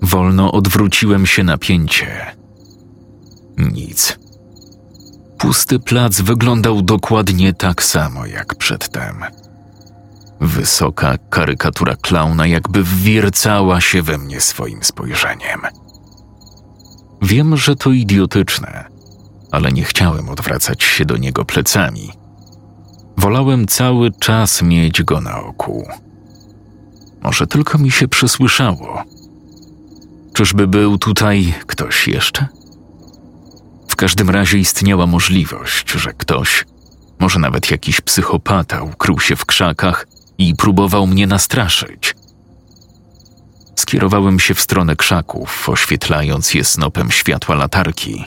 Wolno 0.03 0.53
odwróciłem 0.53 1.27
się 1.27 1.45
na 1.45 1.59
pięcie. 1.59 2.37
Nic. 3.57 4.19
Pusty 5.39 5.79
plac 5.79 6.21
wyglądał 6.21 6.83
dokładnie 6.83 7.53
tak 7.53 7.83
samo 7.83 8.27
jak 8.27 8.55
przedtem. 8.55 9.25
Wysoka 10.41 11.19
karykatura 11.31 11.97
klauna 11.97 12.47
jakby 12.47 12.85
wwiercała 12.85 13.81
się 13.81 14.03
we 14.03 14.19
mnie 14.19 14.41
swoim 14.41 14.85
spojrzeniem. 14.85 15.61
Wiem, 17.23 17.57
że 17.57 17.77
to 17.77 17.91
idiotyczne, 17.91 18.85
ale 19.53 19.73
nie 19.73 19.85
chciałem 19.85 20.29
odwracać 20.29 20.83
się 20.83 21.05
do 21.05 21.17
niego 21.17 21.45
plecami. 21.45 22.11
Wolałem 23.17 23.67
cały 23.67 24.11
czas 24.13 24.63
mieć 24.63 25.03
go 25.03 25.21
na 25.21 25.41
oku. 25.41 25.89
Może 27.23 27.47
tylko 27.47 27.79
mi 27.79 27.91
się 27.91 28.09
przysłyszało. 28.09 29.03
Czyżby 30.33 30.67
był 30.67 30.99
tutaj 30.99 31.55
ktoś 31.67 32.09
jeszcze? 32.09 32.58
Każdym 33.99 34.31
razie 34.31 34.59
istniała 34.59 35.07
możliwość, 35.07 35.91
że 35.91 36.13
ktoś, 36.13 36.65
może 37.19 37.39
nawet 37.39 37.71
jakiś 37.71 38.01
psychopata, 38.01 38.83
ukrył 38.83 39.21
się 39.21 39.37
w 39.37 39.47
krzakach 39.47 40.07
i 40.39 40.55
próbował 40.55 41.07
mnie 41.07 41.27
nastraszyć. 41.27 42.15
Skierowałem 43.77 44.41
się 44.41 44.55
w 44.55 44.61
stronę 44.61 44.97
krzaków, 44.97 45.69
oświetlając 45.69 46.55
je 46.55 46.65
snopem 46.65 47.11
światła 47.11 47.55
latarki. 47.55 48.25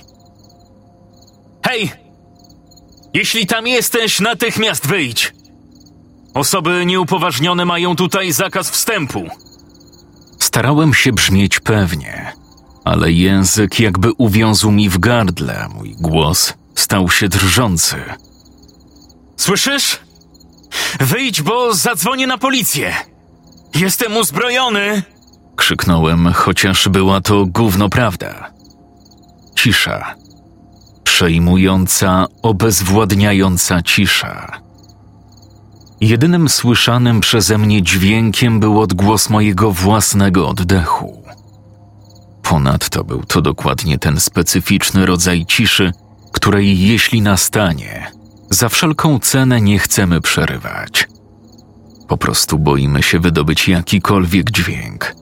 Hej! 1.65 1.91
Jeśli 3.13 3.47
tam 3.47 3.67
jesteś, 3.67 4.19
natychmiast 4.19 4.88
wyjdź! 4.88 5.34
Osoby 6.34 6.86
nieupoważnione 6.86 7.65
mają 7.65 7.95
tutaj 7.95 8.31
zakaz 8.31 8.69
wstępu. 8.69 9.27
Starałem 10.39 10.93
się 10.93 11.12
brzmieć 11.13 11.60
pewnie, 11.60 12.34
ale 12.85 13.11
język 13.11 13.79
jakby 13.79 14.11
uwiązł 14.17 14.71
mi 14.71 14.89
w 14.89 14.97
gardle, 14.99 15.67
mój 15.75 15.95
głos 15.99 16.53
stał 16.75 17.09
się 17.09 17.29
drżący. 17.29 17.95
Słyszysz? 19.37 19.99
Wyjdź, 20.99 21.41
bo 21.41 21.73
zadzwonię 21.73 22.27
na 22.27 22.37
policję. 22.37 22.93
Jestem 23.75 24.17
uzbrojony! 24.17 25.03
Krzyknąłem, 25.55 26.33
chociaż 26.33 26.89
była 26.89 27.21
to 27.21 27.45
gówno 27.45 27.89
prawda. 27.89 28.51
Cisza. 29.55 30.15
Przejmująca, 31.03 32.27
obezwładniająca 32.41 33.81
cisza. 33.81 34.61
Jedynym 36.01 36.49
słyszanym 36.49 37.21
przeze 37.21 37.57
mnie 37.57 37.81
dźwiękiem 37.81 38.59
był 38.59 38.81
odgłos 38.81 39.29
mojego 39.29 39.71
własnego 39.71 40.49
oddechu. 40.49 41.20
Ponadto 42.51 43.03
był 43.03 43.23
to 43.23 43.41
dokładnie 43.41 43.97
ten 43.97 44.19
specyficzny 44.19 45.05
rodzaj 45.05 45.45
ciszy, 45.45 45.91
której 46.31 46.79
jeśli 46.79 47.21
nastanie, 47.21 48.11
za 48.49 48.69
wszelką 48.69 49.19
cenę 49.19 49.61
nie 49.61 49.79
chcemy 49.79 50.21
przerywać. 50.21 51.07
Po 52.07 52.17
prostu 52.17 52.59
boimy 52.59 53.03
się 53.03 53.19
wydobyć 53.19 53.67
jakikolwiek 53.67 54.51
dźwięk. 54.51 55.15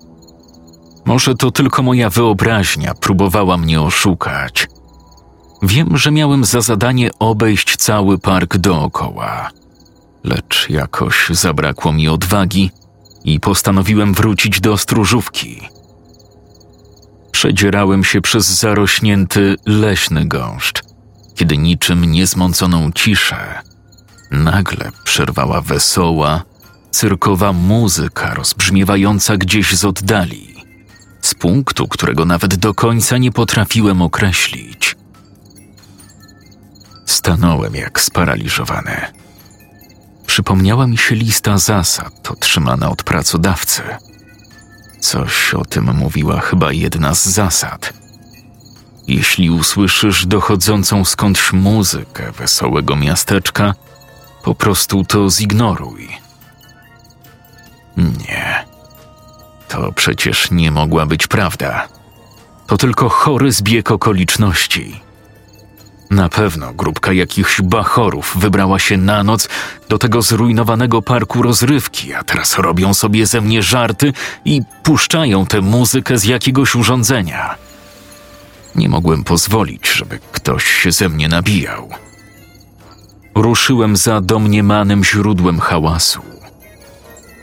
Może 1.05 1.35
to 1.35 1.51
tylko 1.51 1.83
moja 1.83 2.09
wyobraźnia 2.09 2.93
próbowała 2.93 3.57
mnie 3.57 3.81
oszukać. 3.81 4.67
Wiem, 5.61 5.97
że 5.97 6.11
miałem 6.11 6.45
za 6.45 6.61
zadanie 6.61 7.09
obejść 7.19 7.75
cały 7.75 8.17
park 8.17 8.57
dookoła, 8.57 9.49
lecz 10.23 10.69
jakoś 10.69 11.29
zabrakło 11.29 11.93
mi 11.93 12.07
odwagi 12.07 12.71
i 13.23 13.39
postanowiłem 13.39 14.13
wrócić 14.13 14.61
do 14.61 14.77
stróżówki 14.77 15.78
Przedzierałem 17.31 18.03
się 18.03 18.21
przez 18.21 18.47
zarośnięty 18.47 19.55
leśny 19.65 20.25
gąszcz, 20.25 20.83
kiedy 21.35 21.57
niczym 21.57 22.05
niezmąconą 22.05 22.91
ciszę 22.91 23.61
nagle 24.31 24.91
przerwała 25.03 25.61
wesoła, 25.61 26.43
cyrkowa 26.91 27.53
muzyka 27.53 28.33
rozbrzmiewająca 28.33 29.37
gdzieś 29.37 29.75
z 29.75 29.85
oddali. 29.85 30.49
z 31.21 31.33
punktu, 31.33 31.87
którego 31.87 32.25
nawet 32.25 32.55
do 32.55 32.73
końca 32.73 33.17
nie 33.17 33.31
potrafiłem 33.31 34.01
określić. 34.01 34.95
Stanąłem 37.05 37.75
jak 37.75 37.99
sparaliżowany. 37.99 39.01
Przypomniała 40.27 40.87
mi 40.87 40.97
się 40.97 41.15
lista 41.15 41.57
zasad 41.57 42.31
otrzymana 42.31 42.89
od 42.89 43.03
pracodawcy. 43.03 43.83
Coś 44.99 45.53
o 45.53 45.65
tym 45.65 45.95
mówiła 45.95 46.39
chyba 46.39 46.71
jedna 46.71 47.15
z 47.15 47.25
zasad. 47.25 47.93
Jeśli 49.07 49.49
usłyszysz 49.49 50.25
dochodzącą 50.25 51.05
skądś 51.05 51.53
muzykę 51.53 52.31
wesołego 52.31 52.95
miasteczka, 52.95 53.73
po 54.43 54.55
prostu 54.55 55.03
to 55.03 55.29
zignoruj. 55.29 56.09
Nie. 57.97 58.65
To 59.67 59.91
przecież 59.91 60.51
nie 60.51 60.71
mogła 60.71 61.05
być 61.05 61.27
prawda. 61.27 61.88
To 62.67 62.77
tylko 62.77 63.09
chory 63.09 63.51
zbieg 63.51 63.91
okoliczności. 63.91 65.01
Na 66.09 66.29
pewno 66.29 66.73
grupka 66.73 67.13
jakichś 67.13 67.61
bachorów 67.61 68.33
wybrała 68.35 68.79
się 68.79 68.97
na 68.97 69.23
noc 69.23 69.49
do 69.89 69.97
tego 69.97 70.21
zrujnowanego 70.21 71.01
parku 71.01 71.41
rozrywki, 71.41 72.13
a 72.13 72.23
teraz 72.23 72.57
robią 72.57 72.93
sobie 72.93 73.25
ze 73.25 73.41
mnie 73.41 73.63
żarty 73.63 74.13
i 74.45 74.61
puszczają 74.83 75.45
tę 75.45 75.61
muzykę 75.61 76.17
z 76.17 76.23
jakiegoś 76.23 76.75
urządzenia. 76.75 77.55
Nie 78.75 78.89
mogłem 78.89 79.23
pozwolić, 79.23 79.87
żeby 79.91 80.19
ktoś 80.31 80.63
się 80.65 80.91
ze 80.91 81.09
mnie 81.09 81.27
nabijał. 81.27 81.89
Ruszyłem 83.35 83.97
za 83.97 84.21
domniemanym 84.21 85.03
źródłem 85.03 85.59
hałasu. 85.59 86.21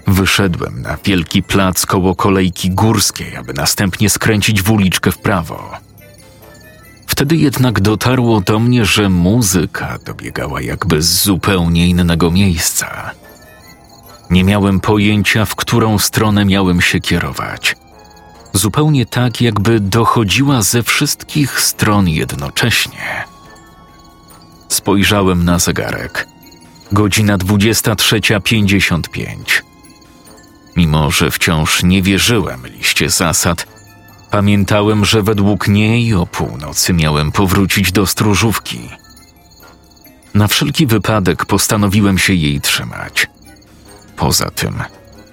Wyszedłem 0.07 0.83
na 0.83 0.96
wielki 1.05 1.42
plac 1.42 1.87
koło 1.87 2.14
kolejki 2.14 2.70
górskiej, 2.70 3.37
aby 3.37 3.55
następnie 3.55 4.11
skręcić 4.11 4.62
w 4.62 4.70
uliczkę 4.70 5.12
w 5.12 5.18
prawo. 5.18 5.86
Wtedy 7.07 7.37
jednak 7.37 7.81
dotarło 7.81 8.40
do 8.40 8.59
mnie, 8.59 8.85
że 8.85 9.09
muzyka 9.09 9.99
dobiegała 10.05 10.61
jakby 10.61 11.03
z 11.03 11.23
zupełnie 11.23 11.88
innego 11.88 12.31
miejsca. 12.31 13.11
Nie 14.31 14.45
miałem 14.45 14.81
pojęcia, 14.81 15.45
w 15.45 15.55
którą 15.55 15.99
stronę 15.99 16.45
miałem 16.45 16.81
się 16.81 17.01
kierować. 17.01 17.77
Zupełnie 18.53 19.07
tak, 19.07 19.40
jakby 19.40 19.81
dochodziła 19.81 20.62
ze 20.62 20.83
wszystkich 20.83 21.61
stron 21.61 22.09
jednocześnie. 22.09 23.25
Spojrzałem 24.69 25.45
na 25.45 25.59
zegarek. 25.59 26.29
Godzina 26.92 27.38
23.55. 27.38 29.37
Mimo, 30.77 31.11
że 31.11 31.31
wciąż 31.31 31.83
nie 31.83 32.03
wierzyłem 32.03 32.66
liście 32.66 33.11
zasad, 33.11 33.66
pamiętałem, 34.37 35.05
że 35.05 35.22
według 35.22 35.68
niej 35.68 36.14
o 36.14 36.27
północy 36.27 36.92
miałem 36.92 37.33
powrócić 37.33 37.92
do 37.92 38.07
stróżówki. 38.07 38.81
Na 40.35 40.46
wszelki 40.49 40.87
wypadek 40.87 41.46
postanowiłem 41.46 42.18
się 42.18 42.35
jej 42.35 42.61
trzymać. 42.61 43.27
Poza 44.16 44.51
tym, 44.51 44.83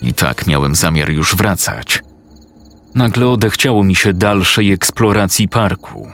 i 0.02 0.14
tak 0.14 0.48
miałem 0.48 0.76
zamiar 0.76 1.10
już 1.10 1.36
wracać. 1.36 2.00
Nagle 2.96 3.28
odechciało 3.28 3.84
mi 3.84 3.96
się 3.96 4.14
dalszej 4.14 4.72
eksploracji 4.72 5.50
parku. 5.50 6.08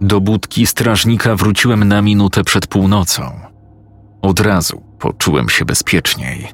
Do 0.00 0.20
budki 0.20 0.66
strażnika 0.66 1.36
wróciłem 1.36 1.84
na 1.84 2.02
minutę 2.02 2.44
przed 2.44 2.66
północą. 2.66 3.40
Od 4.22 4.40
razu 4.40 4.82
poczułem 4.98 5.48
się 5.48 5.64
bezpieczniej. 5.64 6.48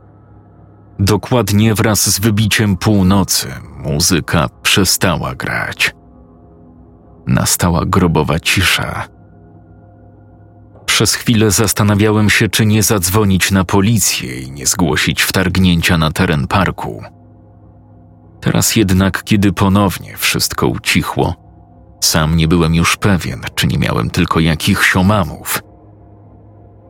Dokładnie 0.98 1.74
wraz 1.74 2.11
z 2.11 2.20
wybiciem 2.20 2.76
północy 2.76 3.48
muzyka 3.76 4.48
przestała 4.62 5.35
grać. 5.35 5.94
Nastała 7.26 7.87
grobowa 7.87 8.40
cisza. 8.40 9.09
Przez 10.87 11.14
chwilę 11.14 11.50
zastanawiałem 11.50 12.31
się, 12.31 12.48
czy 12.48 12.66
nie 12.66 12.83
zadzwonić 12.83 13.50
na 13.50 13.64
policję 13.64 14.40
i 14.40 14.50
nie 14.50 14.66
zgłosić 14.66 15.22
wtargnięcia 15.22 15.98
na 15.98 16.11
teren 16.11 16.46
parku. 16.46 17.02
Teraz 18.40 18.76
jednak, 18.76 19.24
kiedy 19.24 19.52
ponownie 19.52 20.16
wszystko 20.16 20.66
ucichło, 20.66 21.35
sam 22.00 22.37
nie 22.37 22.48
byłem 22.48 22.74
już 22.74 22.96
pewien, 22.96 23.40
czy 23.55 23.66
nie 23.66 23.78
miałem 23.78 24.11
tylko 24.11 24.40
jakichś 24.40 24.96
omamów. 24.96 25.62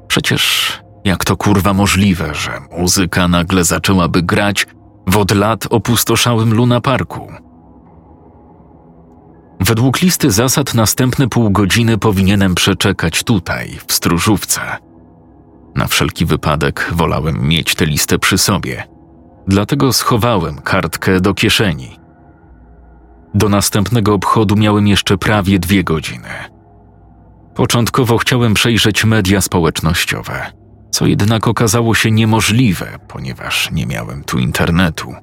Przecież 0.09 0.73
jak 1.05 1.25
to 1.25 1.37
kurwa 1.37 1.73
możliwe, 1.75 2.35
że 2.35 2.51
muzyka 2.79 3.29
nagle 3.29 3.65
zaczęłaby 3.65 4.23
grać 4.23 4.67
w 5.07 5.17
od 5.17 5.31
lat 5.31 5.67
opustoszałym 5.71 6.55
Luna 6.55 6.81
Parku? 6.81 7.33
Według 9.61 10.03
listy 10.03 10.31
zasad 10.31 10.75
następne 10.75 11.29
pół 11.29 11.51
godziny 11.51 11.99
powinienem 11.99 12.55
przeczekać 12.55 13.23
tutaj, 13.23 13.79
w 13.87 13.93
stróżówce. 13.93 14.61
Na 15.75 15.87
wszelki 15.87 16.27
wypadek 16.27 16.91
wolałem 16.93 17.49
mieć 17.49 17.75
tę 17.75 17.87
listę 17.87 18.19
przy 18.19 18.39
sobie, 18.39 18.85
dlatego 19.49 19.93
schowałem 19.93 20.61
kartkę 20.61 21.21
do 21.21 21.35
kieszeni. 21.35 21.99
Do 23.35 23.49
następnego 23.49 24.15
obchodu 24.15 24.57
miałem 24.57 24.89
jeszcze 24.89 25.19
prawie 25.19 25.59
dwie 25.59 25.85
godziny. 25.85 26.29
Początkowo 27.55 28.19
chciałem 28.19 28.55
przejrzeć 28.55 29.05
media 29.05 29.41
społecznościowe 29.41 30.62
co 30.93 31.07
jednak 31.07 31.49
okazało 31.49 31.95
się 31.95 32.11
niemożliwe, 32.11 32.99
ponieważ 33.09 33.71
nie 33.71 33.87
miałem 33.87 34.25
tu 34.25 34.39
internetu. 34.39 35.15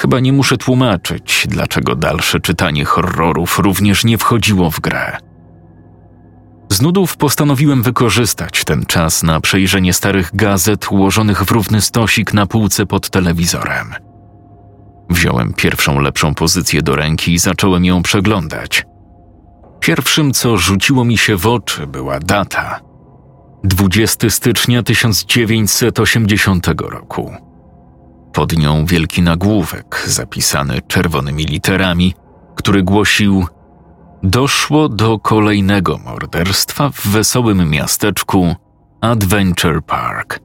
Chyba 0.00 0.20
nie 0.20 0.32
muszę 0.32 0.56
tłumaczyć, 0.56 1.46
dlaczego 1.48 1.96
dalsze 1.96 2.40
czytanie 2.40 2.84
horrorów 2.84 3.58
również 3.58 4.04
nie 4.04 4.18
wchodziło 4.18 4.70
w 4.70 4.80
grę. 4.80 5.16
Z 6.72 6.82
nudów 6.82 7.16
postanowiłem 7.16 7.82
wykorzystać 7.82 8.64
ten 8.64 8.86
czas 8.86 9.22
na 9.22 9.40
przejrzenie 9.40 9.92
starych 9.92 10.30
gazet 10.34 10.92
ułożonych 10.92 11.44
w 11.44 11.50
równy 11.50 11.80
stosik 11.80 12.34
na 12.34 12.46
półce 12.46 12.86
pod 12.86 13.10
telewizorem. 13.10 13.94
Wziąłem 15.10 15.52
pierwszą 15.54 16.00
lepszą 16.00 16.34
pozycję 16.34 16.82
do 16.82 16.96
ręki 16.96 17.32
i 17.32 17.38
zacząłem 17.38 17.84
ją 17.84 18.02
przeglądać. 18.02 18.86
Pierwszym, 19.80 20.32
co 20.32 20.56
rzuciło 20.56 21.04
mi 21.04 21.18
się 21.18 21.36
w 21.36 21.46
oczy, 21.46 21.86
była 21.86 22.18
data 22.18 22.89
20 23.64 24.30
stycznia 24.30 24.82
1980 24.82 26.66
roku. 26.78 27.32
Pod 28.32 28.56
nią 28.58 28.84
wielki 28.84 29.22
nagłówek 29.22 30.04
zapisany 30.06 30.80
czerwonymi 30.88 31.44
literami, 31.44 32.14
który 32.56 32.82
głosił: 32.82 33.46
Doszło 34.22 34.88
do 34.88 35.18
kolejnego 35.18 35.98
morderstwa 35.98 36.90
w 36.90 37.06
wesołym 37.06 37.70
miasteczku 37.70 38.54
Adventure 39.00 39.82
Park. 39.82 40.40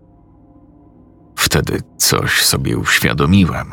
Wtedy 1.35 1.81
coś 1.97 2.41
sobie 2.41 2.77
uświadomiłem. 2.77 3.71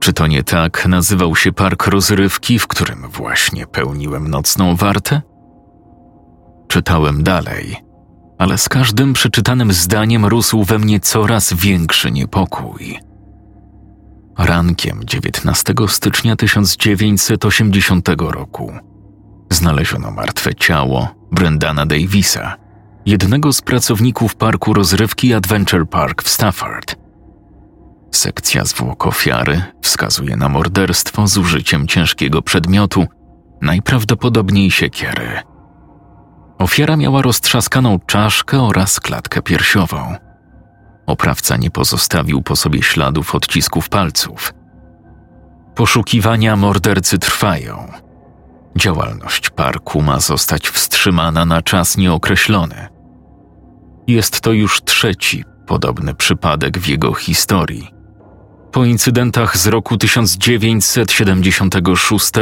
Czy 0.00 0.12
to 0.12 0.26
nie 0.26 0.42
tak 0.42 0.86
nazywał 0.86 1.36
się 1.36 1.52
park 1.52 1.86
rozrywki, 1.86 2.58
w 2.58 2.66
którym 2.66 3.08
właśnie 3.10 3.66
pełniłem 3.66 4.28
nocną 4.28 4.76
wartę? 4.76 5.22
Czytałem 6.68 7.22
dalej 7.22 7.85
ale 8.38 8.58
z 8.58 8.68
każdym 8.68 9.12
przeczytanym 9.12 9.72
zdaniem 9.72 10.26
rósł 10.26 10.64
we 10.64 10.78
mnie 10.78 11.00
coraz 11.00 11.52
większy 11.52 12.10
niepokój. 12.10 12.98
Rankiem 14.38 15.00
19 15.04 15.74
stycznia 15.88 16.36
1980 16.36 18.08
roku 18.18 18.72
znaleziono 19.50 20.10
martwe 20.10 20.54
ciało 20.54 21.08
Brendana 21.32 21.86
Davisa, 21.86 22.56
jednego 23.06 23.52
z 23.52 23.62
pracowników 23.62 24.34
parku 24.34 24.74
rozrywki 24.74 25.34
Adventure 25.34 25.88
Park 25.88 26.22
w 26.22 26.28
Stafford. 26.28 26.96
Sekcja 28.10 28.64
zwłok 28.64 29.06
ofiary 29.06 29.62
wskazuje 29.82 30.36
na 30.36 30.48
morderstwo 30.48 31.26
z 31.26 31.38
użyciem 31.38 31.86
ciężkiego 31.86 32.42
przedmiotu, 32.42 33.06
najprawdopodobniej 33.62 34.70
siekiery. 34.70 35.42
Ofiara 36.58 36.96
miała 36.96 37.22
roztrzaskaną 37.22 37.98
czaszkę 38.06 38.62
oraz 38.62 39.00
klatkę 39.00 39.42
piersiową. 39.42 40.14
Oprawca 41.06 41.56
nie 41.56 41.70
pozostawił 41.70 42.42
po 42.42 42.56
sobie 42.56 42.82
śladów 42.82 43.34
odcisków 43.34 43.88
palców. 43.88 44.54
Poszukiwania 45.74 46.56
mordercy 46.56 47.18
trwają. 47.18 47.92
Działalność 48.76 49.50
parku 49.50 50.02
ma 50.02 50.20
zostać 50.20 50.68
wstrzymana 50.68 51.44
na 51.44 51.62
czas 51.62 51.96
nieokreślony. 51.96 52.88
Jest 54.06 54.40
to 54.40 54.52
już 54.52 54.84
trzeci 54.84 55.44
podobny 55.66 56.14
przypadek 56.14 56.78
w 56.78 56.88
jego 56.88 57.14
historii. 57.14 57.90
Po 58.72 58.84
incydentach 58.84 59.56
z 59.56 59.66
roku 59.66 59.96
1976 59.96 62.32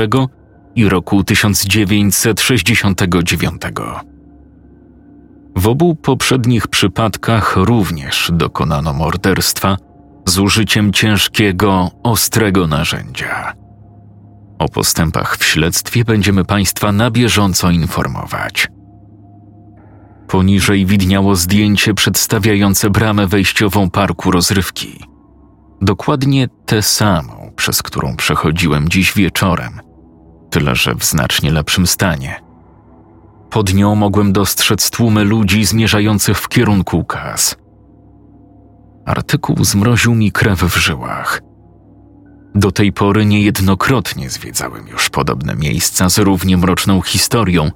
i 0.76 0.88
roku 0.88 1.24
1969. 1.24 3.62
W 5.56 5.68
obu 5.68 5.94
poprzednich 5.94 6.68
przypadkach 6.68 7.56
również 7.56 8.30
dokonano 8.34 8.92
morderstwa, 8.92 9.76
z 10.26 10.38
użyciem 10.38 10.92
ciężkiego, 10.92 11.90
ostrego 12.02 12.66
narzędzia. 12.66 13.52
O 14.58 14.68
postępach 14.68 15.36
w 15.36 15.44
śledztwie 15.44 16.04
będziemy 16.04 16.44
Państwa 16.44 16.92
na 16.92 17.10
bieżąco 17.10 17.70
informować. 17.70 18.68
Poniżej 20.28 20.86
widniało 20.86 21.36
zdjęcie 21.36 21.94
przedstawiające 21.94 22.90
bramę 22.90 23.26
wejściową 23.26 23.90
parku 23.90 24.30
rozrywki. 24.30 25.00
Dokładnie 25.82 26.48
tę 26.66 26.82
samą, 26.82 27.52
przez 27.56 27.82
którą 27.82 28.16
przechodziłem 28.16 28.88
dziś 28.88 29.12
wieczorem, 29.12 29.80
tyle 30.54 30.74
że 30.74 30.94
w 30.94 31.04
znacznie 31.04 31.52
lepszym 31.52 31.86
stanie. 31.86 32.40
Pod 33.50 33.74
nią 33.74 33.94
mogłem 33.94 34.32
dostrzec 34.32 34.90
tłumy 34.90 35.24
ludzi 35.24 35.64
zmierzających 35.64 36.38
w 36.38 36.48
kierunku 36.48 37.04
kas. 37.04 37.56
Artykuł 39.06 39.64
zmroził 39.64 40.14
mi 40.14 40.32
krew 40.32 40.58
w 40.62 40.76
żyłach. 40.76 41.40
Do 42.54 42.72
tej 42.72 42.92
pory 42.92 43.26
niejednokrotnie 43.26 44.30
zwiedzałem 44.30 44.88
już 44.88 45.10
podobne 45.10 45.54
miejsca 45.54 46.08
z 46.08 46.18
równie 46.18 46.56
mroczną 46.56 47.02
historią, 47.02 47.70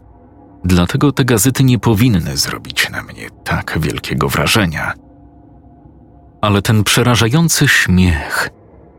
dlatego 0.65 1.13
te 1.13 1.25
gazety 1.25 1.65
nie 1.65 1.79
powinny 1.79 2.37
zrobić 2.37 2.91
na 2.91 3.03
mnie 3.03 3.31
tak 3.45 3.79
wielkiego 3.81 4.29
wrażenia. 4.29 4.93
Ale 6.41 6.63
ten 6.63 6.85
przerażający 6.85 7.69
śmiech, 7.69 8.51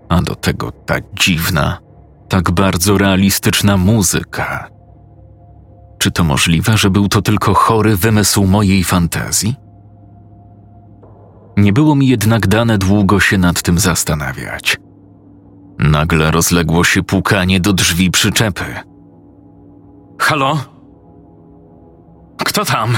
a 0.09 0.21
do 0.21 0.35
tego 0.35 0.71
ta 0.71 0.95
dziwna, 1.13 1.88
tak 2.29 2.51
bardzo 2.51 2.97
realistyczna 2.97 3.77
muzyka. 3.77 4.69
Czy 5.99 6.11
to 6.11 6.23
możliwe, 6.23 6.77
że 6.77 6.89
był 6.89 7.07
to 7.07 7.21
tylko 7.21 7.53
chory 7.53 7.97
wymysł 7.97 8.45
mojej 8.45 8.83
fantazji? 8.83 9.55
Nie 11.57 11.73
było 11.73 11.95
mi 11.95 12.07
jednak 12.07 12.47
dane 12.47 12.77
długo 12.77 13.19
się 13.19 13.37
nad 13.37 13.61
tym 13.61 13.79
zastanawiać. 13.79 14.77
Nagle 15.79 16.31
rozległo 16.31 16.83
się 16.83 17.03
pukanie 17.03 17.59
do 17.59 17.73
drzwi 17.73 18.11
przyczepy. 18.11 18.65
Halo? 20.19 20.57
Kto 22.45 22.65
tam? 22.65 22.97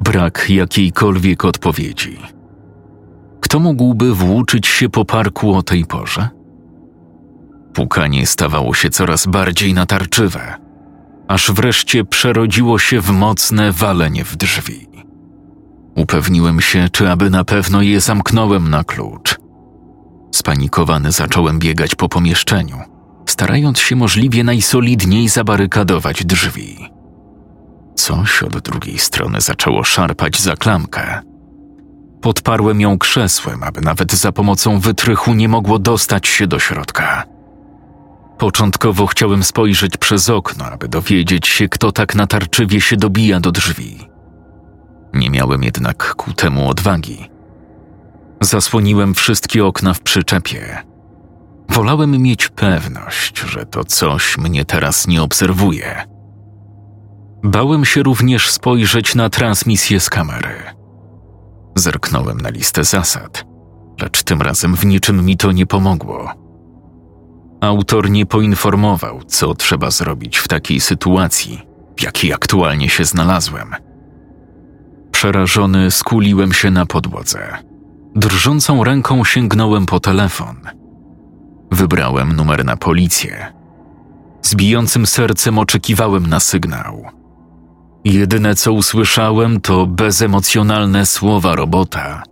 Brak 0.00 0.46
jakiejkolwiek 0.48 1.44
odpowiedzi. 1.44 2.18
Kto 3.40 3.58
mógłby 3.58 4.14
włóczyć 4.14 4.66
się 4.66 4.88
po 4.88 5.04
parku 5.04 5.54
o 5.54 5.62
tej 5.62 5.84
porze? 5.84 6.39
Pukanie 7.74 8.26
stawało 8.26 8.74
się 8.74 8.90
coraz 8.90 9.26
bardziej 9.26 9.74
natarczywe, 9.74 10.54
aż 11.28 11.50
wreszcie 11.50 12.04
przerodziło 12.04 12.78
się 12.78 13.00
w 13.00 13.10
mocne 13.10 13.72
walenie 13.72 14.24
w 14.24 14.36
drzwi. 14.36 14.86
Upewniłem 15.96 16.60
się, 16.60 16.88
czy 16.92 17.10
aby 17.10 17.30
na 17.30 17.44
pewno 17.44 17.82
je 17.82 18.00
zamknąłem 18.00 18.70
na 18.70 18.84
klucz. 18.84 19.38
Spanikowany 20.34 21.12
zacząłem 21.12 21.58
biegać 21.58 21.94
po 21.94 22.08
pomieszczeniu, 22.08 22.78
starając 23.26 23.78
się 23.78 23.96
możliwie 23.96 24.44
najsolidniej 24.44 25.28
zabarykadować 25.28 26.24
drzwi. 26.24 26.90
Coś 27.94 28.42
od 28.42 28.58
drugiej 28.58 28.98
strony 28.98 29.40
zaczęło 29.40 29.84
szarpać 29.84 30.40
za 30.40 30.56
klamkę. 30.56 31.20
Podparłem 32.20 32.80
ją 32.80 32.98
krzesłem, 32.98 33.62
aby 33.62 33.80
nawet 33.80 34.12
za 34.12 34.32
pomocą 34.32 34.80
wytrychu 34.80 35.34
nie 35.34 35.48
mogło 35.48 35.78
dostać 35.78 36.28
się 36.28 36.46
do 36.46 36.58
środka. 36.58 37.24
Początkowo 38.40 39.06
chciałem 39.06 39.42
spojrzeć 39.42 39.96
przez 39.96 40.30
okno, 40.30 40.64
aby 40.64 40.88
dowiedzieć 40.88 41.48
się, 41.48 41.68
kto 41.68 41.92
tak 41.92 42.14
natarczywie 42.14 42.80
się 42.80 42.96
dobija 42.96 43.40
do 43.40 43.52
drzwi. 43.52 43.98
Nie 45.14 45.30
miałem 45.30 45.62
jednak 45.62 46.14
ku 46.14 46.32
temu 46.32 46.68
odwagi. 46.68 47.30
Zasłoniłem 48.40 49.14
wszystkie 49.14 49.64
okna 49.64 49.94
w 49.94 50.00
przyczepie. 50.00 50.82
Wolałem 51.68 52.22
mieć 52.22 52.48
pewność, 52.48 53.38
że 53.38 53.66
to 53.66 53.84
coś 53.84 54.38
mnie 54.38 54.64
teraz 54.64 55.06
nie 55.06 55.22
obserwuje. 55.22 56.04
Bałem 57.42 57.84
się 57.84 58.02
również 58.02 58.50
spojrzeć 58.50 59.14
na 59.14 59.30
transmisję 59.30 60.00
z 60.00 60.10
kamery. 60.10 60.54
Zerknąłem 61.76 62.40
na 62.40 62.50
listę 62.50 62.84
zasad, 62.84 63.44
lecz 64.02 64.22
tym 64.22 64.42
razem 64.42 64.76
w 64.76 64.86
niczym 64.86 65.24
mi 65.24 65.36
to 65.36 65.52
nie 65.52 65.66
pomogło. 65.66 66.49
Autor 67.60 68.10
nie 68.10 68.26
poinformował, 68.26 69.20
co 69.26 69.54
trzeba 69.54 69.90
zrobić 69.90 70.38
w 70.38 70.48
takiej 70.48 70.80
sytuacji, 70.80 71.62
w 71.96 72.02
jakiej 72.02 72.32
aktualnie 72.32 72.88
się 72.88 73.04
znalazłem. 73.04 73.74
Przerażony 75.12 75.90
skuliłem 75.90 76.52
się 76.52 76.70
na 76.70 76.86
podłodze. 76.86 77.56
Drżącą 78.16 78.84
ręką 78.84 79.24
sięgnąłem 79.24 79.86
po 79.86 80.00
telefon. 80.00 80.56
Wybrałem 81.72 82.32
numer 82.32 82.64
na 82.64 82.76
policję. 82.76 83.52
Z 84.42 84.54
bijącym 84.54 85.06
sercem 85.06 85.58
oczekiwałem 85.58 86.26
na 86.26 86.40
sygnał. 86.40 87.04
Jedyne 88.04 88.54
co 88.54 88.72
usłyszałem 88.72 89.60
to 89.60 89.86
bezemocjonalne 89.86 91.06
słowa 91.06 91.54
robota. 91.54 92.22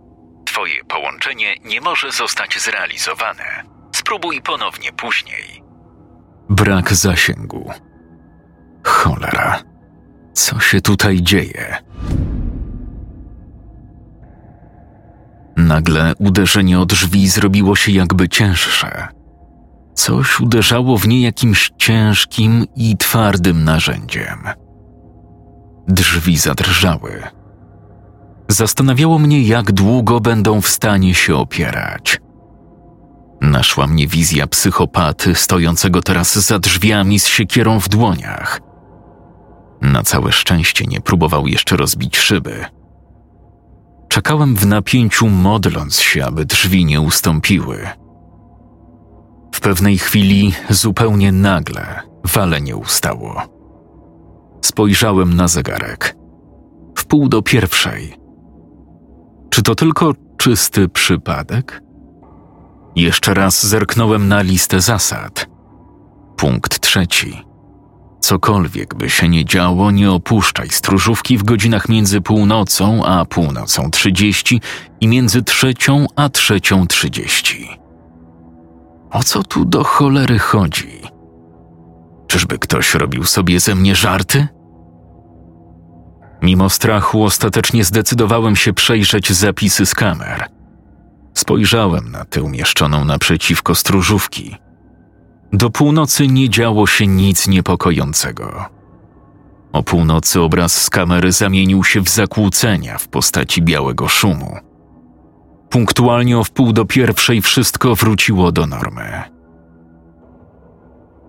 Twoje 0.45 0.83
połączenie 0.83 1.55
nie 1.65 1.81
może 1.81 2.11
zostać 2.11 2.59
zrealizowane. 2.59 3.78
Spróbuj 4.09 4.41
ponownie 4.41 4.91
później. 4.91 5.63
Brak 6.49 6.93
zasięgu. 6.93 7.71
Cholera. 8.83 9.59
Co 10.33 10.59
się 10.59 10.81
tutaj 10.81 11.21
dzieje? 11.21 11.75
Nagle 15.57 16.13
uderzenie 16.19 16.79
o 16.79 16.85
drzwi 16.85 17.29
zrobiło 17.29 17.75
się 17.75 17.91
jakby 17.91 18.29
cięższe. 18.29 19.07
Coś 19.93 20.39
uderzało 20.39 20.97
w 20.97 21.07
nie 21.07 21.21
jakimś 21.21 21.71
ciężkim 21.77 22.65
i 22.75 22.97
twardym 22.97 23.63
narzędziem. 23.63 24.43
Drzwi 25.87 26.37
zadrżały. 26.37 27.23
Zastanawiało 28.47 29.19
mnie, 29.19 29.41
jak 29.41 29.71
długo 29.71 30.19
będą 30.19 30.61
w 30.61 30.67
stanie 30.67 31.13
się 31.13 31.35
opierać. 31.35 32.21
Naszła 33.41 33.87
mnie 33.87 34.07
wizja 34.07 34.47
psychopaty 34.47 35.35
stojącego 35.35 36.01
teraz 36.01 36.35
za 36.35 36.59
drzwiami 36.59 37.19
z 37.19 37.27
siekierą 37.27 37.79
w 37.79 37.89
dłoniach. 37.89 38.59
Na 39.81 40.03
całe 40.03 40.31
szczęście 40.31 40.85
nie 40.85 41.01
próbował 41.01 41.47
jeszcze 41.47 41.77
rozbić 41.77 42.17
szyby. 42.17 42.65
Czekałem 44.09 44.55
w 44.55 44.65
napięciu, 44.65 45.29
modląc 45.29 45.99
się, 45.99 46.25
aby 46.25 46.45
drzwi 46.45 46.85
nie 46.85 47.01
ustąpiły. 47.01 47.87
W 49.55 49.61
pewnej 49.61 49.97
chwili, 49.97 50.53
zupełnie 50.69 51.31
nagle, 51.31 51.99
walenie 52.23 52.75
ustało. 52.75 53.41
Spojrzałem 54.61 55.33
na 55.33 55.47
zegarek. 55.47 56.15
W 56.95 57.05
pół 57.05 57.29
do 57.29 57.41
pierwszej. 57.41 58.13
Czy 59.49 59.63
to 59.63 59.75
tylko 59.75 60.13
czysty 60.37 60.89
przypadek? 60.89 61.81
Jeszcze 62.95 63.33
raz 63.33 63.65
zerknąłem 63.65 64.27
na 64.27 64.41
listę 64.41 64.81
zasad. 64.81 65.47
Punkt 66.37 66.79
trzeci. 66.79 67.49
Cokolwiek 68.19 68.95
by 68.95 69.09
się 69.09 69.29
nie 69.29 69.45
działo, 69.45 69.91
nie 69.91 70.11
opuszczaj 70.11 70.69
stróżówki 70.69 71.37
w 71.37 71.43
godzinach 71.43 71.89
między 71.89 72.21
północą 72.21 73.05
a 73.05 73.25
północą 73.25 73.91
trzydzieści 73.91 74.61
i 75.01 75.07
między 75.07 75.43
trzecią 75.43 76.05
a 76.15 76.29
trzecią 76.29 76.87
trzydzieści. 76.87 77.69
O 79.11 79.23
co 79.23 79.43
tu 79.43 79.65
do 79.65 79.83
cholery 79.83 80.39
chodzi? 80.39 81.01
Czyżby 82.27 82.59
ktoś 82.59 82.93
robił 82.93 83.23
sobie 83.23 83.59
ze 83.59 83.75
mnie 83.75 83.95
żarty? 83.95 84.47
Mimo 86.41 86.69
strachu 86.69 87.23
ostatecznie 87.23 87.83
zdecydowałem 87.83 88.55
się 88.55 88.73
przejrzeć 88.73 89.31
zapisy 89.31 89.85
z 89.85 89.95
kamer. 89.95 90.58
Spojrzałem 91.39 92.11
na 92.11 92.25
tę 92.25 92.43
umieszczoną 92.43 93.05
naprzeciwko 93.05 93.75
stróżówki– 93.75 94.55
do 95.53 95.69
północy 95.69 96.27
nie 96.27 96.49
działo 96.49 96.87
się 96.87 97.07
nic 97.07 97.47
niepokojącego. 97.47 98.65
O 99.73 99.83
północy 99.83 100.41
obraz 100.41 100.81
z 100.81 100.89
kamery 100.89 101.31
zamienił 101.31 101.83
się 101.83 102.01
w 102.01 102.09
zakłócenia 102.09 102.97
w 102.97 103.07
postaci 103.07 103.61
białego 103.61 104.07
szumu. 104.07 104.57
Punktualnie 105.69 106.37
o 106.37 106.43
wpół 106.43 106.73
do 106.73 106.85
pierwszej 106.85 107.41
wszystko 107.41 107.95
wróciło 107.95 108.51
do 108.51 108.65
normy. 108.67 109.23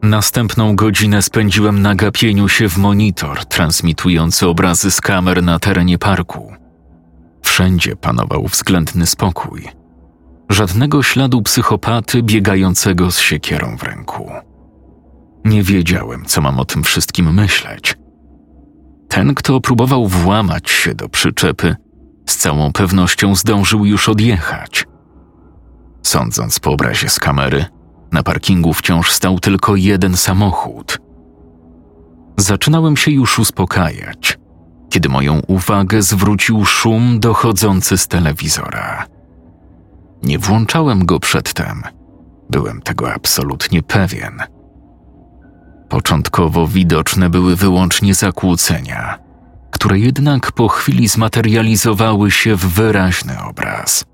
Następną 0.03 0.77
godzinę 0.77 1.23
spędziłem 1.23 1.83
na 1.83 1.95
gapieniu 1.95 2.49
się 2.49 2.69
w 2.69 2.79
monitor 2.79 3.45
transmitujący 3.45 4.49
obrazy 4.49 4.91
z 4.91 5.01
kamer 5.01 5.43
na 5.43 5.59
terenie 5.59 5.99
parku. 5.99 6.53
Wszędzie 7.43 7.97
panował 7.97 8.47
względny 8.47 9.07
spokój– 9.07 9.69
Żadnego 10.51 11.03
śladu 11.03 11.43
psychopaty 11.43 12.23
biegającego 12.23 13.11
z 13.11 13.19
siekierą 13.19 13.77
w 13.77 13.83
ręku. 13.83 14.31
Nie 15.45 15.63
wiedziałem, 15.63 16.25
co 16.25 16.41
mam 16.41 16.61
o 16.61 16.65
tym 16.65 16.83
wszystkim 16.83 17.35
myśleć. 17.35 17.97
Ten, 19.09 19.35
kto 19.35 19.61
próbował 19.61 20.07
włamać 20.07 20.71
się 20.71 20.95
do 20.95 21.09
przyczepy, 21.09 21.77
z 22.27 22.37
całą 22.37 22.73
pewnością 22.73 23.35
zdążył 23.35 23.85
już 23.85 24.09
odjechać. 24.09 24.87
Sądząc 26.03 26.61
po 26.61 26.71
obrazie 26.71 27.09
z 27.09 27.19
kamery, 27.19 27.65
na 28.13 28.23
parkingu 28.23 28.73
wciąż 28.73 29.13
stał 29.13 29.41
tylko 29.41 29.77
jeden 29.77 30.17
samochód. 30.17 30.99
Zaczynałem 32.37 32.97
się 32.97 33.11
już 33.11 33.39
uspokajać, 33.39 34.39
kiedy 34.91 35.09
moją 35.09 35.41
uwagę 35.47 36.03
zwrócił 36.03 36.65
szum 36.65 37.21
dochodzący 37.21 37.99
z 37.99 38.09
telewizora. 38.09 39.20
Nie 40.23 40.39
włączałem 40.39 41.07
go 41.07 41.21
przedtem. 41.21 41.83
Byłem 42.51 42.83
tego 42.83 43.13
absolutnie 43.13 43.83
pewien. 43.83 44.43
Początkowo 45.89 46.67
widoczne 46.67 47.31
były 47.31 47.57
wyłącznie 47.57 48.15
zakłócenia, 48.15 49.19
które 49.71 49.99
jednak 49.99 50.53
po 50.53 50.69
chwili 50.69 51.09
zmaterializowały 51.09 52.31
się 52.31 52.57
w 52.57 52.67
wyraźny 52.67 53.43
obraz. 53.51 54.05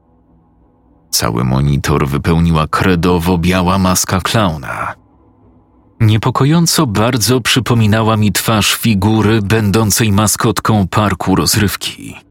Cały 1.10 1.44
monitor 1.44 2.08
wypełniła 2.08 2.66
kredowo 2.66 3.38
biała 3.38 3.78
maska 3.78 4.20
klauna. 4.20 4.94
Niepokojąco 6.00 6.86
bardzo 6.86 7.40
przypominała 7.40 8.16
mi 8.16 8.32
twarz 8.32 8.74
figury 8.74 9.42
będącej 9.42 10.12
maskotką 10.12 10.88
parku 10.88 11.34
rozrywki. 11.34 12.25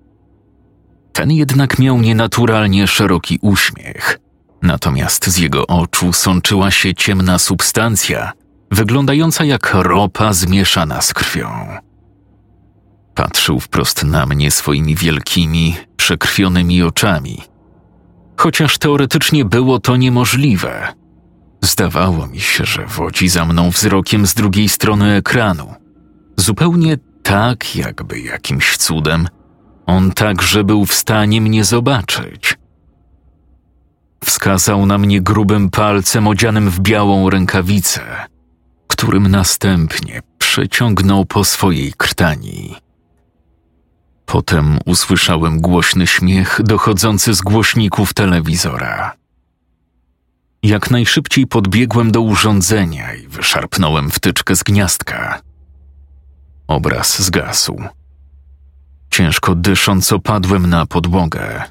Ten 1.16 1.32
jednak 1.32 1.80
miał 1.80 2.02
nienaturalnie 2.02 2.88
szeroki 2.88 3.40
uśmiech, 3.42 4.20
natomiast 4.62 5.28
z 5.28 5.38
jego 5.38 5.68
oczu 5.68 6.14
sączyła 6.14 6.72
się 6.72 6.94
ciemna 6.94 7.40
substancja, 7.40 8.32
wyglądająca 8.72 9.46
jak 9.46 9.74
ropa 9.74 10.34
zmieszana 10.34 11.02
z 11.02 11.14
krwią. 11.14 11.68
Patrzył 13.14 13.60
wprost 13.60 14.04
na 14.04 14.26
mnie 14.26 14.52
swoimi 14.52 14.96
wielkimi, 14.96 15.76
przekrwionymi 15.98 16.84
oczami. 16.84 17.42
Chociaż 18.38 18.78
teoretycznie 18.78 19.46
było 19.46 19.80
to 19.80 19.96
niemożliwe. 19.96 20.94
Zdawało 21.62 22.28
mi 22.28 22.40
się, 22.40 22.66
że 22.66 22.86
wodzi 22.86 23.30
za 23.30 23.46
mną 23.46 23.70
wzrokiem 23.70 24.28
z 24.28 24.34
drugiej 24.34 24.70
strony 24.70 25.16
ekranu. 25.16 25.74
Zupełnie 26.38 26.98
tak, 27.24 27.76
jakby 27.76 28.20
jakimś 28.20 28.78
cudem 28.78 29.28
on 29.86 30.12
także 30.12 30.64
był 30.64 30.86
w 30.86 30.94
stanie 30.94 31.42
mnie 31.42 31.64
zobaczyć. 31.64 32.58
Wskazał 34.24 34.86
na 34.86 34.98
mnie 34.98 35.22
grubym 35.22 35.70
palcem 35.70 36.28
odzianym 36.28 36.70
w 36.70 36.80
białą 36.80 37.30
rękawicę, 37.30 38.02
którym 38.88 39.28
następnie 39.28 40.22
przeciągnął 40.38 41.26
po 41.26 41.44
swojej 41.44 41.94
krtani. 41.98 42.76
Potem 44.26 44.80
usłyszałem 44.86 45.62
głośny 45.62 46.08
śmiech 46.08 46.62
dochodzący 46.64 47.34
z 47.34 47.42
głośników 47.42 48.14
telewizora. 48.14 49.14
Jak 50.64 50.92
najszybciej 50.92 51.48
podbiegłem 51.48 52.12
do 52.12 52.22
urządzenia 52.22 53.14
i 53.14 53.28
wyszarpnąłem 53.28 54.12
wtyczkę 54.12 54.56
z 54.56 54.64
gniazdka. 54.64 55.42
Obraz 56.68 57.22
zgasł. 57.22 57.84
Ciężko 59.16 59.56
dysząc, 59.56 60.14
opadłem 60.14 60.70
na 60.70 60.86
podłogę. 60.86 61.64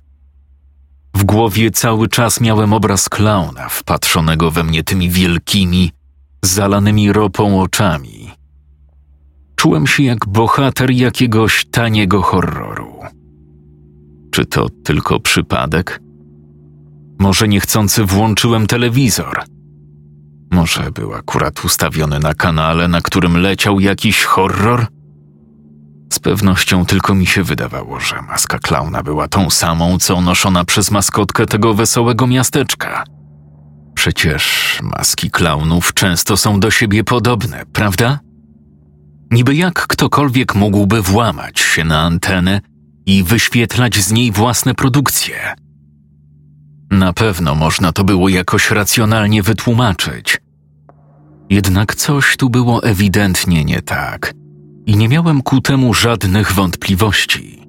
W 1.15 1.25
głowie 1.25 1.71
cały 1.71 2.09
czas 2.09 2.41
miałem 2.41 2.73
obraz 2.73 3.09
klauna 3.09 3.69
wpatrzonego 3.69 4.51
we 4.51 4.65
mnie 4.65 4.85
tymi 4.85 5.11
wielkimi, 5.11 5.93
zalanymi 6.45 7.13
ropą 7.13 7.61
oczami. 7.61 8.31
Czułem 9.57 9.87
się 9.87 10.03
jak 10.03 10.27
bohater 10.27 10.91
jakiegoś 10.91 11.65
taniego 11.65 12.23
horroru. 12.23 12.99
Czy 14.31 14.47
to 14.47 14.69
tylko 14.85 15.21
przypadek? 15.21 16.01
Może 17.19 17.49
niechcący 17.49 18.05
włączyłem 18.05 18.67
telewizor. 18.67 19.43
Może 20.51 20.91
był 20.93 21.15
akurat 21.15 21.65
ustawiony 21.65 22.19
na 22.19 22.35
kanale, 22.35 22.89
na 22.89 23.01
którym 23.01 23.37
leciał 23.37 23.81
jakiś 23.81 24.25
horror? 24.25 24.94
Z 26.15 26.19
pewnością 26.19 26.87
tylko 26.87 27.15
mi 27.15 27.27
się 27.27 27.43
wydawało, 27.43 28.01
że 28.01 28.23
maska 28.23 28.59
klauna 28.59 29.03
była 29.03 29.29
tą 29.29 29.51
samą, 29.51 29.99
co 29.99 30.21
noszona 30.21 30.65
przez 30.65 30.91
maskotkę 30.91 31.47
tego 31.47 31.75
wesołego 31.75 32.27
miasteczka. 32.27 33.05
Przecież 33.95 34.79
maski 34.83 35.31
klaunów 35.31 35.95
często 35.95 36.37
są 36.37 36.61
do 36.61 36.71
siebie 36.71 37.05
podobne, 37.05 37.63
prawda? 37.73 38.19
Niby 39.31 39.55
jak 39.55 39.87
ktokolwiek 39.87 40.55
mógłby 40.55 41.03
włamać 41.03 41.61
się 41.61 41.85
na 41.85 42.01
antenę 42.01 42.61
i 43.07 43.23
wyświetlać 43.23 43.97
z 43.97 44.13
niej 44.13 44.33
własne 44.33 44.75
produkcje. 44.75 45.55
Na 46.91 47.13
pewno 47.13 47.55
można 47.55 47.93
to 47.93 48.05
było 48.05 48.29
jakoś 48.29 48.71
racjonalnie 48.71 49.43
wytłumaczyć. 49.43 50.39
Jednak 51.51 51.95
coś 51.95 52.37
tu 52.37 52.51
było 52.51 52.83
ewidentnie 52.83 53.65
nie 53.65 53.83
tak 53.83 54.44
i 54.87 54.97
nie 54.97 55.09
miałem 55.09 55.43
ku 55.43 55.61
temu 55.61 55.95
żadnych 55.95 56.53
wątpliwości. 56.53 57.69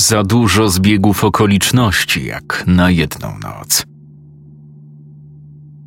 Za 0.00 0.22
dużo 0.22 0.68
zbiegów 0.68 1.24
okoliczności, 1.24 2.24
jak 2.24 2.64
na 2.66 2.90
jedną 2.90 3.38
noc. 3.38 3.86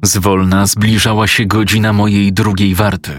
Zwolna 0.04 0.66
zbliżała 0.66 1.28
się 1.28 1.46
godzina 1.46 1.94
mojej 1.94 2.34
drugiej 2.34 2.76
warty. 2.76 3.14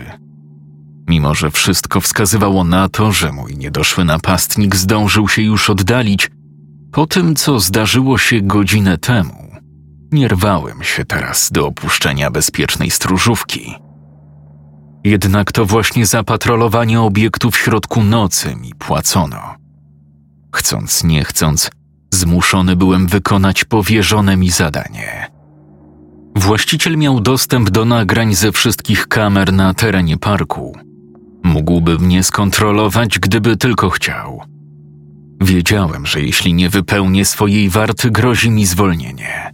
Mimo, 1.08 1.34
że 1.34 1.50
wszystko 1.50 2.00
wskazywało 2.00 2.64
na 2.64 2.88
to, 2.88 3.12
że 3.12 3.32
mój 3.32 3.56
niedoszły 3.56 4.04
napastnik 4.04 4.76
zdążył 4.76 5.28
się 5.28 5.42
już 5.42 5.70
oddalić, 5.70 6.30
po 6.92 7.06
tym, 7.06 7.36
co 7.36 7.60
zdarzyło 7.60 8.18
się 8.18 8.40
godzinę 8.40 8.98
temu, 8.98 9.50
nie 10.12 10.28
rwałem 10.28 10.82
się 10.82 11.04
teraz 11.04 11.50
do 11.52 11.66
opuszczenia 11.66 12.30
bezpiecznej 12.30 12.90
stróżówki. 12.90 13.74
Jednak 15.04 15.52
to 15.52 15.66
właśnie 15.66 16.06
za 16.06 16.24
patrolowanie 16.24 17.00
obiektu 17.00 17.50
w 17.50 17.58
środku 17.58 18.02
nocy 18.02 18.56
mi 18.56 18.74
płacono. 18.74 19.54
Chcąc, 20.54 21.04
nie 21.04 21.24
chcąc, 21.24 21.70
zmuszony 22.14 22.76
byłem 22.76 23.06
wykonać 23.06 23.64
powierzone 23.64 24.36
mi 24.36 24.50
zadanie. 24.50 25.30
Właściciel 26.36 26.96
miał 26.96 27.20
dostęp 27.20 27.70
do 27.70 27.84
nagrań 27.84 28.34
ze 28.34 28.52
wszystkich 28.52 29.08
kamer 29.08 29.52
na 29.52 29.74
terenie 29.74 30.16
parku. 30.16 30.78
Mógłby 31.44 31.98
mnie 31.98 32.22
skontrolować, 32.22 33.18
gdyby 33.18 33.56
tylko 33.56 33.90
chciał. 33.90 34.42
Wiedziałem, 35.40 36.06
że 36.06 36.20
jeśli 36.20 36.54
nie 36.54 36.68
wypełnię 36.68 37.24
swojej 37.24 37.68
warty, 37.68 38.10
grozi 38.10 38.50
mi 38.50 38.66
zwolnienie. 38.66 39.52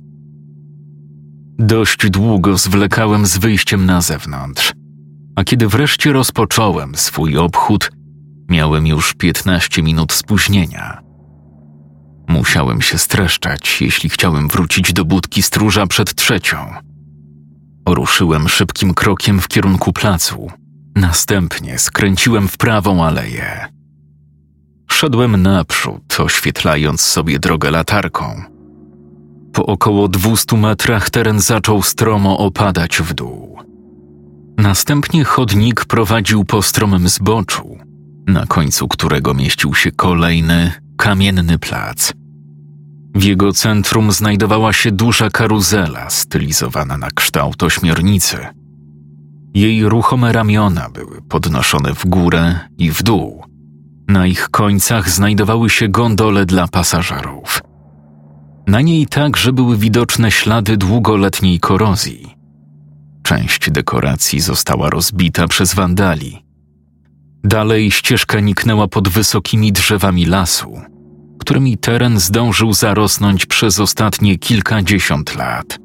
Dość 1.58 2.10
długo 2.10 2.56
zwlekałem 2.56 3.26
z 3.26 3.38
wyjściem 3.38 3.86
na 3.86 4.00
zewnątrz, 4.00 4.72
a 5.36 5.44
kiedy 5.44 5.68
wreszcie 5.68 6.12
rozpocząłem 6.12 6.94
swój 6.94 7.38
obchód, 7.38 7.90
miałem 8.48 8.86
już 8.86 9.14
15 9.14 9.82
minut 9.82 10.12
spóźnienia. 10.12 11.02
Musiałem 12.28 12.82
się 12.82 12.98
streszczać, 12.98 13.82
jeśli 13.82 14.10
chciałem 14.10 14.48
wrócić 14.48 14.92
do 14.92 15.04
budki 15.04 15.42
stróża 15.42 15.86
przed 15.86 16.14
trzecią. 16.14 16.56
Ruszyłem 17.88 18.48
szybkim 18.48 18.94
krokiem 18.94 19.40
w 19.40 19.48
kierunku 19.48 19.92
placu. 19.92 20.50
Następnie 20.96 21.78
skręciłem 21.78 22.48
w 22.48 22.56
prawą 22.56 23.04
aleję. 23.04 23.66
Szedłem 24.90 25.42
naprzód, 25.42 26.20
oświetlając 26.20 27.00
sobie 27.00 27.38
drogę 27.38 27.70
latarką. 27.70 28.42
Po 29.52 29.66
około 29.66 30.08
200 30.08 30.56
metrach 30.56 31.10
teren 31.10 31.40
zaczął 31.40 31.82
stromo 31.82 32.38
opadać 32.38 32.98
w 32.98 33.14
dół. 33.14 33.58
Następnie 34.58 35.24
chodnik 35.24 35.84
prowadził 35.84 36.44
po 36.44 36.62
stromym 36.62 37.08
zboczu, 37.08 37.78
na 38.26 38.46
końcu 38.46 38.88
którego 38.88 39.34
mieścił 39.34 39.74
się 39.74 39.92
kolejny, 39.92 40.72
kamienny 40.96 41.58
plac. 41.58 42.12
W 43.14 43.22
jego 43.22 43.52
centrum 43.52 44.12
znajdowała 44.12 44.72
się 44.72 44.92
duża 44.92 45.30
karuzela 45.30 46.10
stylizowana 46.10 46.98
na 46.98 47.08
kształt 47.10 47.62
ośmiornicy. 47.62 48.38
Jej 49.54 49.88
ruchome 49.88 50.32
ramiona 50.32 50.88
były 50.90 51.22
podnoszone 51.22 51.94
w 51.94 52.06
górę 52.06 52.60
i 52.78 52.90
w 52.90 53.02
dół. 53.02 53.44
Na 54.08 54.26
ich 54.26 54.48
końcach 54.48 55.10
znajdowały 55.10 55.70
się 55.70 55.88
gondole 55.88 56.46
dla 56.46 56.68
pasażerów. 56.68 57.62
Na 58.66 58.80
niej 58.80 59.06
także 59.06 59.52
były 59.52 59.76
widoczne 59.76 60.30
ślady 60.30 60.76
długoletniej 60.76 61.60
korozji. 61.60 62.35
Część 63.26 63.70
dekoracji 63.70 64.40
została 64.40 64.90
rozbita 64.90 65.48
przez 65.48 65.74
wandali. 65.74 66.44
Dalej 67.44 67.90
ścieżka 67.90 68.40
niknęła 68.40 68.88
pod 68.88 69.08
wysokimi 69.08 69.72
drzewami 69.72 70.26
lasu, 70.26 70.80
którymi 71.40 71.78
teren 71.78 72.20
zdążył 72.20 72.72
zarosnąć 72.72 73.46
przez 73.46 73.80
ostatnie 73.80 74.38
kilkadziesiąt 74.38 75.36
lat. 75.36 75.78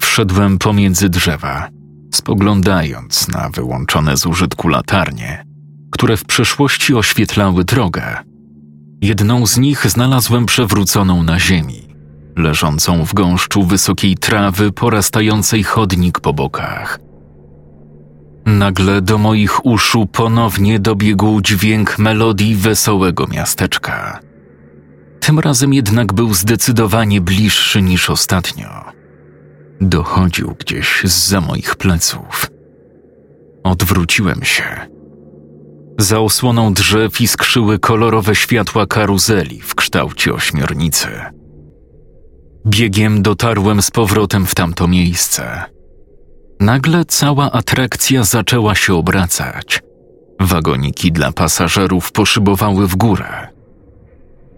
Wszedłem 0.00 0.58
pomiędzy 0.58 1.08
drzewa, 1.08 1.68
spoglądając 2.14 3.28
na 3.28 3.50
wyłączone 3.50 4.16
z 4.16 4.26
użytku 4.26 4.68
latarnie, 4.68 5.44
które 5.90 6.16
w 6.16 6.24
przeszłości 6.24 6.94
oświetlały 6.94 7.64
drogę. 7.64 8.16
Jedną 9.02 9.46
z 9.46 9.58
nich 9.58 9.90
znalazłem 9.90 10.46
przewróconą 10.46 11.22
na 11.22 11.40
ziemi, 11.40 11.85
leżącą 12.36 13.04
w 13.04 13.14
gąszczu 13.14 13.62
wysokiej 13.62 14.16
trawy 14.16 14.72
porastającej 14.72 15.62
chodnik 15.62 16.20
po 16.20 16.32
bokach. 16.32 16.98
Nagle 18.46 19.02
do 19.02 19.18
moich 19.18 19.66
uszu 19.66 20.06
ponownie 20.06 20.78
dobiegł 20.78 21.40
dźwięk 21.40 21.98
melodii 21.98 22.56
wesołego 22.56 23.26
miasteczka. 23.26 24.20
Tym 25.20 25.38
razem 25.38 25.74
jednak 25.74 26.12
był 26.12 26.34
zdecydowanie 26.34 27.20
bliższy 27.20 27.82
niż 27.82 28.10
ostatnio. 28.10 28.84
Dochodził 29.80 30.54
gdzieś 30.58 31.04
za 31.04 31.40
moich 31.40 31.76
pleców. 31.76 32.50
Odwróciłem 33.64 34.44
się. 34.44 34.64
Za 35.98 36.20
osłoną 36.20 36.74
drzew 36.74 37.20
iskrzyły 37.20 37.78
kolorowe 37.78 38.34
światła 38.34 38.86
karuzeli 38.86 39.60
w 39.60 39.74
kształcie 39.74 40.34
ośmiornicy. 40.34 41.35
Biegiem 42.66 43.22
dotarłem 43.22 43.82
z 43.82 43.90
powrotem 43.90 44.46
w 44.46 44.54
tamto 44.54 44.88
miejsce. 44.88 45.62
Nagle 46.60 47.04
cała 47.04 47.52
atrakcja 47.52 48.24
zaczęła 48.24 48.74
się 48.74 48.94
obracać. 48.94 49.82
Wagoniki 50.40 51.12
dla 51.12 51.32
pasażerów 51.32 52.12
poszybowały 52.12 52.88
w 52.88 52.96
górę. 52.96 53.48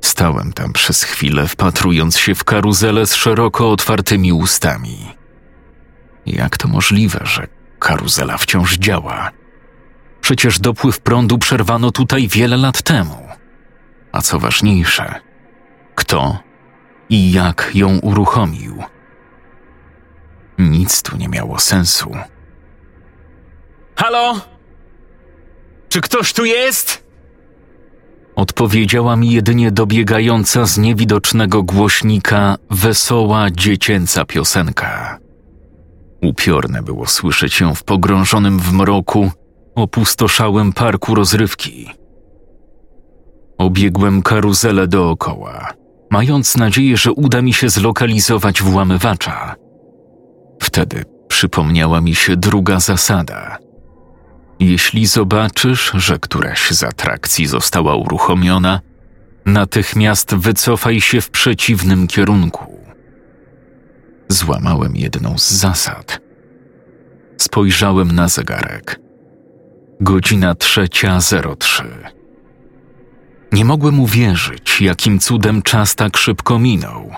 Stałem 0.00 0.52
tam 0.52 0.72
przez 0.72 1.02
chwilę, 1.02 1.48
wpatrując 1.48 2.18
się 2.18 2.34
w 2.34 2.44
karuzelę 2.44 3.06
z 3.06 3.14
szeroko 3.14 3.70
otwartymi 3.70 4.32
ustami. 4.32 4.98
Jak 6.26 6.56
to 6.56 6.68
możliwe, 6.68 7.20
że 7.24 7.46
karuzela 7.78 8.38
wciąż 8.38 8.78
działa? 8.78 9.30
Przecież 10.20 10.60
dopływ 10.60 11.00
prądu 11.00 11.38
przerwano 11.38 11.90
tutaj 11.90 12.28
wiele 12.28 12.56
lat 12.56 12.82
temu. 12.82 13.28
A 14.12 14.22
co 14.22 14.38
ważniejsze, 14.38 15.14
kto 15.94 16.47
i 17.10 17.32
jak 17.32 17.70
ją 17.74 17.98
uruchomił? 17.98 18.82
Nic 20.58 21.02
tu 21.02 21.16
nie 21.16 21.28
miało 21.28 21.58
sensu. 21.58 22.10
Halo? 23.96 24.40
Czy 25.88 26.00
ktoś 26.00 26.32
tu 26.32 26.44
jest? 26.44 27.08
Odpowiedziała 28.36 29.16
mi 29.16 29.30
jedynie 29.30 29.70
dobiegająca 29.70 30.66
z 30.66 30.78
niewidocznego 30.78 31.62
głośnika 31.62 32.56
wesoła 32.70 33.50
dziecięca 33.50 34.24
piosenka. 34.24 35.18
Upiorne 36.22 36.82
było 36.82 37.06
słyszeć 37.06 37.60
ją 37.60 37.74
w 37.74 37.84
pogrążonym 37.84 38.58
w 38.58 38.72
mroku, 38.72 39.30
opustoszałym 39.74 40.72
parku 40.72 41.14
rozrywki. 41.14 41.90
Obiegłem 43.58 44.22
karuzelę 44.22 44.88
dookoła, 44.88 45.72
mając 46.10 46.56
nadzieję, 46.56 46.96
że 46.96 47.12
uda 47.12 47.42
mi 47.42 47.52
się 47.52 47.68
zlokalizować 47.68 48.62
włamywacza. 48.62 49.54
Wtedy 50.62 51.04
przypomniała 51.28 52.00
mi 52.00 52.14
się 52.14 52.36
druga 52.36 52.80
zasada. 52.80 53.58
Jeśli 54.60 55.06
zobaczysz, 55.06 55.92
że 55.94 56.18
któraś 56.18 56.70
z 56.70 56.82
atrakcji 56.82 57.46
została 57.46 57.96
uruchomiona, 57.96 58.80
natychmiast 59.46 60.34
wycofaj 60.34 61.00
się 61.00 61.20
w 61.20 61.30
przeciwnym 61.30 62.06
kierunku. 62.06 62.78
Złamałem 64.28 64.96
jedną 64.96 65.38
z 65.38 65.50
zasad. 65.50 66.20
Spojrzałem 67.36 68.12
na 68.12 68.28
zegarek. 68.28 69.00
Godzina 70.00 70.54
trzecia 70.54 71.20
zero 71.20 71.56
trzy. 71.56 72.17
Nie 73.52 73.64
mogłem 73.64 74.00
uwierzyć, 74.00 74.80
jakim 74.80 75.18
cudem 75.18 75.62
czas 75.62 75.94
tak 75.94 76.16
szybko 76.16 76.58
minął. 76.58 77.10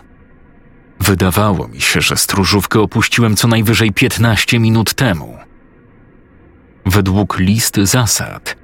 Wydawało 1.01 1.69
mi 1.69 1.81
się, 1.81 2.01
że 2.01 2.17
stróżówkę 2.17 2.81
opuściłem 2.81 3.37
co 3.37 3.49
najwyżej 3.49 3.93
piętnaście 3.93 4.59
minut 4.59 4.95
temu. 4.95 5.39
Według 6.87 7.39
list 7.39 7.77
zasad 7.77 8.57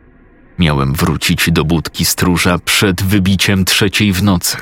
miałem 0.58 0.94
wrócić 0.94 1.50
do 1.52 1.64
budki 1.64 2.04
stróża 2.04 2.58
przed 2.58 3.02
wybiciem 3.02 3.64
trzeciej 3.64 4.12
w 4.12 4.22
nocy. 4.22 4.56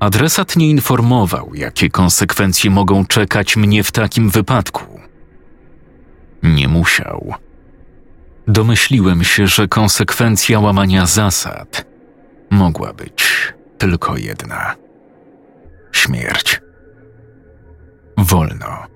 Adresat 0.00 0.56
nie 0.56 0.70
informował, 0.70 1.54
jakie 1.54 1.90
konsekwencje 1.90 2.70
mogą 2.70 3.06
czekać 3.06 3.56
mnie 3.56 3.84
w 3.84 3.92
takim 3.92 4.30
wypadku. 4.30 5.00
Nie 6.42 6.68
musiał. 6.68 7.34
Domyśliłem 8.48 9.24
się, 9.24 9.46
że 9.46 9.68
konsekwencja 9.68 10.60
łamania 10.60 11.06
zasad 11.06 11.86
mogła 12.50 12.92
być 12.92 13.52
tylko 13.78 14.16
jedna 14.16 14.74
śmierć. 15.92 16.60
Wolno, 18.18 18.86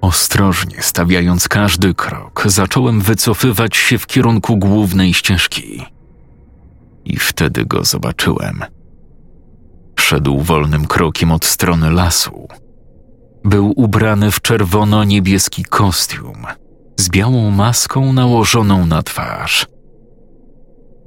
ostrożnie 0.00 0.82
stawiając 0.82 1.48
każdy 1.48 1.94
krok, 1.94 2.42
zacząłem 2.46 3.00
wycofywać 3.00 3.76
się 3.76 3.98
w 3.98 4.06
kierunku 4.06 4.56
głównej 4.56 5.14
ścieżki. 5.14 5.82
I 7.04 7.16
wtedy 7.16 7.64
go 7.64 7.84
zobaczyłem. 7.84 8.64
Szedł 9.98 10.40
wolnym 10.40 10.86
krokiem 10.86 11.32
od 11.32 11.44
strony 11.44 11.90
lasu. 11.90 12.48
Był 13.44 13.72
ubrany 13.76 14.30
w 14.30 14.40
czerwono-niebieski 14.40 15.64
kostium 15.64 16.46
z 16.96 17.08
białą 17.08 17.50
maską 17.50 18.12
nałożoną 18.12 18.86
na 18.86 19.02
twarz. 19.02 19.66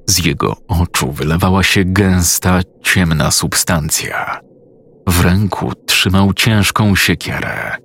Z 0.05 0.25
jego 0.25 0.55
oczu 0.67 1.11
wylewała 1.11 1.63
się 1.63 1.85
gęsta, 1.85 2.59
ciemna 2.83 3.31
substancja. 3.31 4.39
W 5.07 5.21
ręku 5.21 5.73
trzymał 5.87 6.33
ciężką 6.33 6.95
siekierę. 6.95 7.77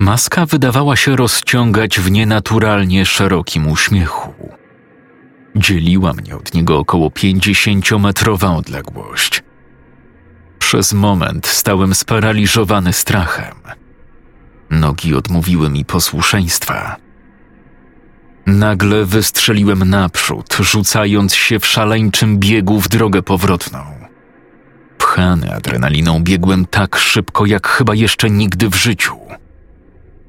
Maska 0.00 0.46
wydawała 0.46 0.96
się 0.96 1.16
rozciągać 1.16 2.00
w 2.00 2.10
nienaturalnie 2.10 3.06
szerokim 3.06 3.68
uśmiechu. 3.68 4.34
Dzieliła 5.56 6.12
mnie 6.12 6.36
od 6.36 6.54
niego 6.54 6.78
około 6.78 7.10
pięćdziesięciometrowa 7.10 8.56
odległość. 8.56 9.42
Przez 10.58 10.92
moment 10.92 11.46
stałem 11.46 11.94
sparaliżowany 11.94 12.92
strachem. 12.92 13.54
Nogi 14.72 15.14
odmówiły 15.14 15.70
mi 15.70 15.84
posłuszeństwa. 15.84 16.96
Nagle 18.46 19.04
wystrzeliłem 19.04 19.90
naprzód, 19.90 20.56
rzucając 20.60 21.34
się 21.34 21.58
w 21.58 21.66
szaleńczym 21.66 22.38
biegu 22.38 22.80
w 22.80 22.88
drogę 22.88 23.22
powrotną. 23.22 23.78
Pchany 24.98 25.54
adrenaliną 25.54 26.20
biegłem 26.22 26.66
tak 26.66 26.96
szybko, 26.96 27.46
jak 27.46 27.68
chyba 27.68 27.94
jeszcze 27.94 28.30
nigdy 28.30 28.68
w 28.68 28.74
życiu. 28.74 29.16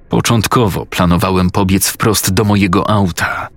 Początkowo 0.10 0.86
planowałem 0.86 1.50
pobiec 1.50 1.88
wprost 1.90 2.34
do 2.34 2.44
mojego 2.44 2.90
auta, 2.90 3.48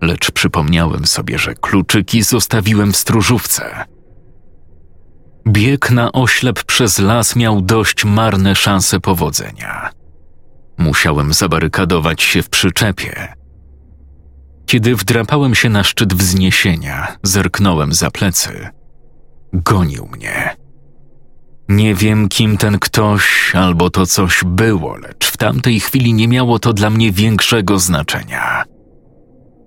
lecz 0.00 0.30
przypomniałem 0.30 1.06
sobie, 1.06 1.38
że 1.38 1.54
kluczyki 1.54 2.22
zostawiłem 2.22 2.92
w 2.92 2.96
stróżówce. 2.96 3.84
Bieg 5.48 5.90
na 5.90 6.12
oślep 6.12 6.64
przez 6.64 6.98
las 6.98 7.36
miał 7.36 7.60
dość 7.62 8.04
marne 8.04 8.54
szanse 8.54 9.00
powodzenia. 9.00 9.97
Musiałem 10.78 11.32
zabarykadować 11.32 12.22
się 12.22 12.42
w 12.42 12.48
przyczepie. 12.48 13.28
Kiedy 14.66 14.96
wdrapałem 14.96 15.54
się 15.54 15.68
na 15.68 15.84
szczyt 15.84 16.14
wzniesienia, 16.14 17.16
zerknąłem 17.22 17.92
za 17.92 18.10
plecy. 18.10 18.68
Gonił 19.52 20.08
mnie. 20.16 20.56
Nie 21.68 21.94
wiem, 21.94 22.28
kim 22.28 22.56
ten 22.56 22.78
ktoś 22.78 23.52
albo 23.54 23.90
to 23.90 24.06
coś 24.06 24.40
było, 24.44 24.96
lecz 24.96 25.26
w 25.26 25.36
tamtej 25.36 25.80
chwili 25.80 26.14
nie 26.14 26.28
miało 26.28 26.58
to 26.58 26.72
dla 26.72 26.90
mnie 26.90 27.12
większego 27.12 27.78
znaczenia. 27.78 28.64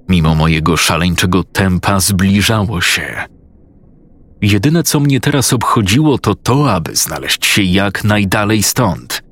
Mimo 0.09 0.35
mojego 0.35 0.77
szaleńczego 0.77 1.43
tempa 1.43 1.99
zbliżało 1.99 2.81
się. 2.81 3.25
Jedyne, 4.41 4.83
co 4.83 4.99
mnie 4.99 5.19
teraz 5.19 5.53
obchodziło, 5.53 6.17
to 6.17 6.35
to, 6.35 6.73
aby 6.73 6.95
znaleźć 6.95 7.45
się 7.45 7.63
jak 7.63 8.03
najdalej 8.03 8.63
stąd. 8.63 9.23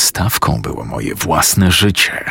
Stawką 0.00 0.62
było 0.62 0.84
moje 0.84 1.14
własne 1.14 1.72
życie. 1.72 2.24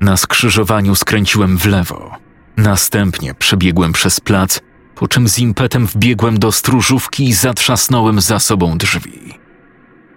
Na 0.00 0.16
skrzyżowaniu 0.16 0.94
skręciłem 0.94 1.58
w 1.58 1.66
lewo. 1.66 2.16
Następnie 2.56 3.34
przebiegłem 3.34 3.92
przez 3.92 4.20
plac 4.20 4.60
po 5.00 5.08
czym 5.08 5.28
z 5.28 5.38
impetem 5.38 5.86
wbiegłem 5.86 6.38
do 6.38 6.52
stróżówki 6.52 7.28
i 7.28 7.32
zatrzasnąłem 7.32 8.20
za 8.20 8.38
sobą 8.38 8.78
drzwi. 8.78 9.38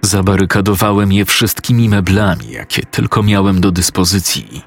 Zabarykadowałem 0.02 1.12
je 1.12 1.26
wszystkimi 1.26 1.90
meblami, 1.90 2.52
jakie 2.52 2.86
tylko 2.86 3.24
miałem 3.24 3.62
do 3.62 3.72
dyspozycji. 3.72 4.62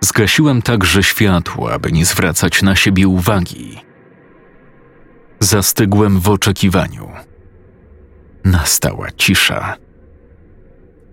Zgasiłem 0.00 0.62
także 0.62 1.02
światło, 1.02 1.72
aby 1.72 1.92
nie 1.92 2.06
zwracać 2.06 2.62
na 2.62 2.76
siebie 2.76 3.08
uwagi. 3.08 3.78
Zastygłem 5.40 6.20
w 6.20 6.28
oczekiwaniu. 6.28 7.10
Nastała 8.44 9.10
cisza. 9.10 9.76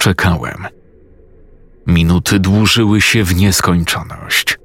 Czekałem. 0.04 0.68
Minuty 1.88 2.40
dłużyły 2.40 3.02
się 3.02 3.24
w 3.24 3.36
nieskończoność. 3.36 4.58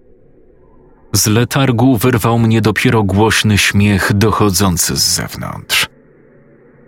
Z 1.12 1.26
letargu 1.26 1.96
wyrwał 1.96 2.38
mnie 2.38 2.60
dopiero 2.60 3.02
głośny 3.02 3.58
śmiech 3.58 4.12
dochodzący 4.12 4.96
z 4.96 5.00
zewnątrz. 5.00 5.86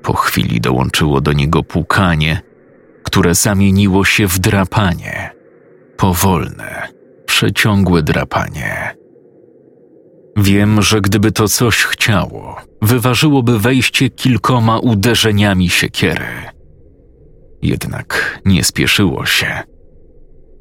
Po 0.03 0.13
chwili 0.13 0.61
dołączyło 0.61 1.21
do 1.21 1.33
niego 1.33 1.63
pukanie, 1.63 2.41
które 3.03 3.35
zamieniło 3.35 4.05
się 4.05 4.27
w 4.27 4.39
drapanie. 4.39 5.31
Powolne, 5.97 6.89
przeciągłe 7.27 8.03
drapanie. 8.03 8.97
Wiem, 10.37 10.83
że 10.83 11.01
gdyby 11.01 11.33
to 11.33 11.49
coś 11.49 11.83
chciało, 11.83 12.57
wyważyłoby 12.83 13.59
wejście 13.59 14.11
kilkoma 14.11 14.79
uderzeniami 14.79 15.69
siekiery. 15.69 16.60
Jednak 17.63 18.41
nie 18.45 18.65
spieszyło 18.65 19.27
się. 19.27 19.63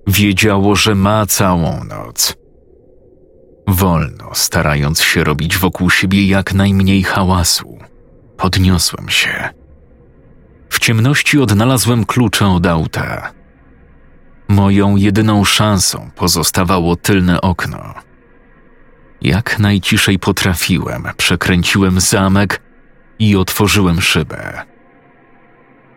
Wiedziało, 0.08 0.76
że 0.76 0.95
ma 0.95 1.26
całą 1.26 1.84
noc. 1.84 2.38
Wolno, 3.68 4.30
starając 4.34 5.02
się 5.02 5.24
robić 5.24 5.58
wokół 5.58 5.89
siebie 5.89 6.28
jak 6.28 6.54
najmniej 6.54 7.04
hałasu, 7.04 7.78
podniosłem 8.38 9.10
się. 9.10 9.50
W 10.70 10.80
ciemności 10.80 11.39
odnalazłem 11.39 12.06
klucze 12.06 12.47
od 12.47 12.66
auta. 12.66 13.32
Moją 14.47 14.95
jedyną 14.95 15.45
szansą 15.45 16.10
pozostawało 16.16 16.95
tylne 16.95 17.41
okno. 17.41 17.93
Jak 19.22 19.60
najciszej 19.60 20.20
potrafiłem, 20.20 21.04
przekręciłem 21.18 22.00
zamek 22.00 22.62
i 23.20 23.36
otworzyłem 23.36 24.02
szybę. 24.02 24.66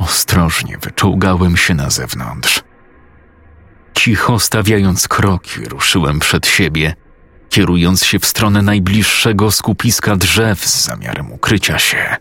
Ostrożnie 0.03 0.79
wyczołgałem 0.79 1.57
się 1.57 1.75
na 1.75 1.91
zewnątrz. 1.91 2.63
Cicho 3.95 4.39
stawiając 4.39 5.09
kroki, 5.09 5.65
ruszyłem 5.65 6.21
przed 6.21 6.47
siebie, 6.47 6.95
kierując 7.49 8.05
się 8.05 8.19
w 8.19 8.27
stronę 8.27 8.63
najbliższego 8.63 9.51
skupiska 9.51 10.17
drzew 10.17 10.67
z 10.67 10.85
zamiarem 10.85 11.33
ukrycia 11.33 11.79
się. 11.79 12.17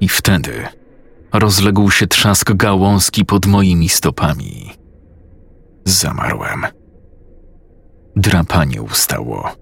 I 0.00 0.08
wtedy 0.08 0.66
rozległ 1.32 1.90
się 1.90 2.06
trzask 2.06 2.52
gałązki 2.52 3.24
pod 3.24 3.46
moimi 3.46 3.88
stopami. 3.88 4.72
Zamarłem. 5.84 6.66
Drapanie 8.16 8.82
ustało. 8.82 9.52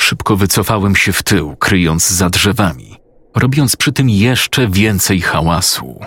Szybko 0.00 0.36
wycofałem 0.36 0.96
się 0.96 1.12
w 1.12 1.22
tył, 1.22 1.56
kryjąc 1.56 2.10
za 2.10 2.30
drzewami, 2.30 3.01
robiąc 3.34 3.76
przy 3.76 3.92
tym 3.92 4.10
jeszcze 4.10 4.68
więcej 4.68 5.20
hałasu. 5.20 6.00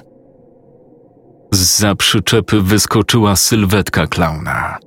Z 1.51 1.97
przyczepy 1.97 2.61
wyskoczyła 2.61 3.35
sylwetka 3.35 4.07
klauna. 4.07 4.77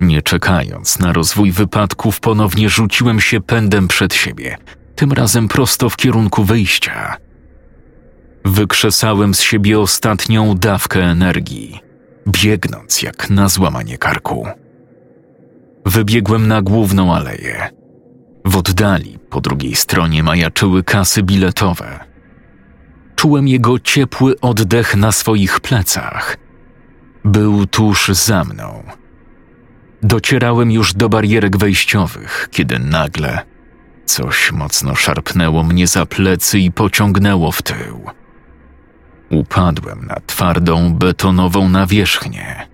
Nie 0.00 0.22
czekając 0.22 0.98
na 0.98 1.12
rozwój 1.12 1.52
wypadków, 1.52 2.20
ponownie 2.20 2.68
rzuciłem 2.68 3.20
się 3.20 3.40
pędem 3.40 3.88
przed 3.88 4.14
siebie, 4.14 4.56
tym 4.94 5.12
razem 5.12 5.48
prosto 5.48 5.90
w 5.90 5.96
kierunku 5.96 6.44
wyjścia. 6.44 7.16
Wykrzesałem 8.44 9.34
z 9.34 9.40
siebie 9.40 9.80
ostatnią 9.80 10.54
dawkę 10.54 11.00
energii, 11.00 11.80
biegnąc 12.28 13.02
jak 13.02 13.30
na 13.30 13.48
złamanie 13.48 13.98
karku. 13.98 14.46
Wybiegłem 15.86 16.48
na 16.48 16.62
główną 16.62 17.14
aleję. 17.14 17.81
W 18.44 18.56
oddali, 18.56 19.18
po 19.30 19.40
drugiej 19.40 19.74
stronie, 19.74 20.22
majaczyły 20.22 20.84
kasy 20.84 21.22
biletowe. 21.22 22.00
Czułem 23.16 23.48
jego 23.48 23.78
ciepły 23.78 24.40
oddech 24.40 24.96
na 24.96 25.12
swoich 25.12 25.60
plecach. 25.60 26.36
Był 27.24 27.66
tuż 27.66 28.08
za 28.08 28.44
mną. 28.44 28.82
Docierałem 30.02 30.70
już 30.70 30.94
do 30.94 31.08
barierek 31.08 31.56
wejściowych, 31.56 32.48
kiedy 32.50 32.78
nagle 32.78 33.42
coś 34.04 34.52
mocno 34.52 34.94
szarpnęło 34.94 35.64
mnie 35.64 35.86
za 35.86 36.06
plecy 36.06 36.58
i 36.58 36.72
pociągnęło 36.72 37.52
w 37.52 37.62
tył. 37.62 38.00
Upadłem 39.30 40.06
na 40.06 40.16
twardą, 40.26 40.94
betonową 40.94 41.68
nawierzchnię. 41.68 42.71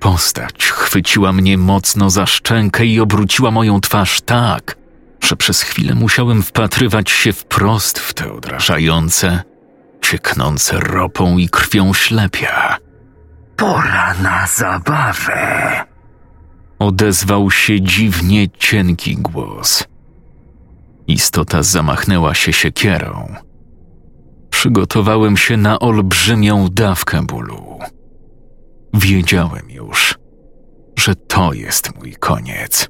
Postać 0.00 0.64
chwyciła 0.64 1.32
mnie 1.32 1.58
mocno 1.58 2.10
za 2.10 2.26
szczękę 2.26 2.86
i 2.86 3.00
obróciła 3.00 3.50
moją 3.50 3.80
twarz 3.80 4.20
tak, 4.20 4.76
że 5.20 5.36
przez 5.36 5.62
chwilę 5.62 5.94
musiałem 5.94 6.42
wpatrywać 6.42 7.10
się 7.10 7.32
wprost 7.32 7.98
w 7.98 8.14
te 8.14 8.32
odrażające, 8.32 9.42
cieknące 10.02 10.80
ropą 10.80 11.38
i 11.38 11.48
krwią 11.48 11.94
ślepia. 11.94 12.76
Pora 13.56 14.14
na 14.14 14.46
zabawę. 14.46 15.84
Odezwał 16.78 17.50
się 17.50 17.80
dziwnie 17.80 18.48
cienki 18.58 19.16
głos. 19.16 19.84
Istota 21.06 21.62
zamachnęła 21.62 22.34
się 22.34 22.52
siekierą. 22.52 23.34
Przygotowałem 24.50 25.36
się 25.36 25.56
na 25.56 25.78
olbrzymią 25.78 26.68
dawkę 26.72 27.22
bólu. 27.22 27.78
Wiedziałem 28.94 29.70
już, 29.70 30.18
że 30.98 31.14
to 31.14 31.52
jest 31.52 31.94
mój 31.96 32.12
koniec. 32.12 32.88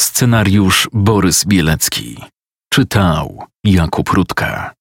Scenariusz 0.00 0.88
Borys 0.92 1.44
Bielecki. 1.44 2.16
Czytał 2.72 3.42
Jakub 3.64 4.08
Rutka. 4.10 4.77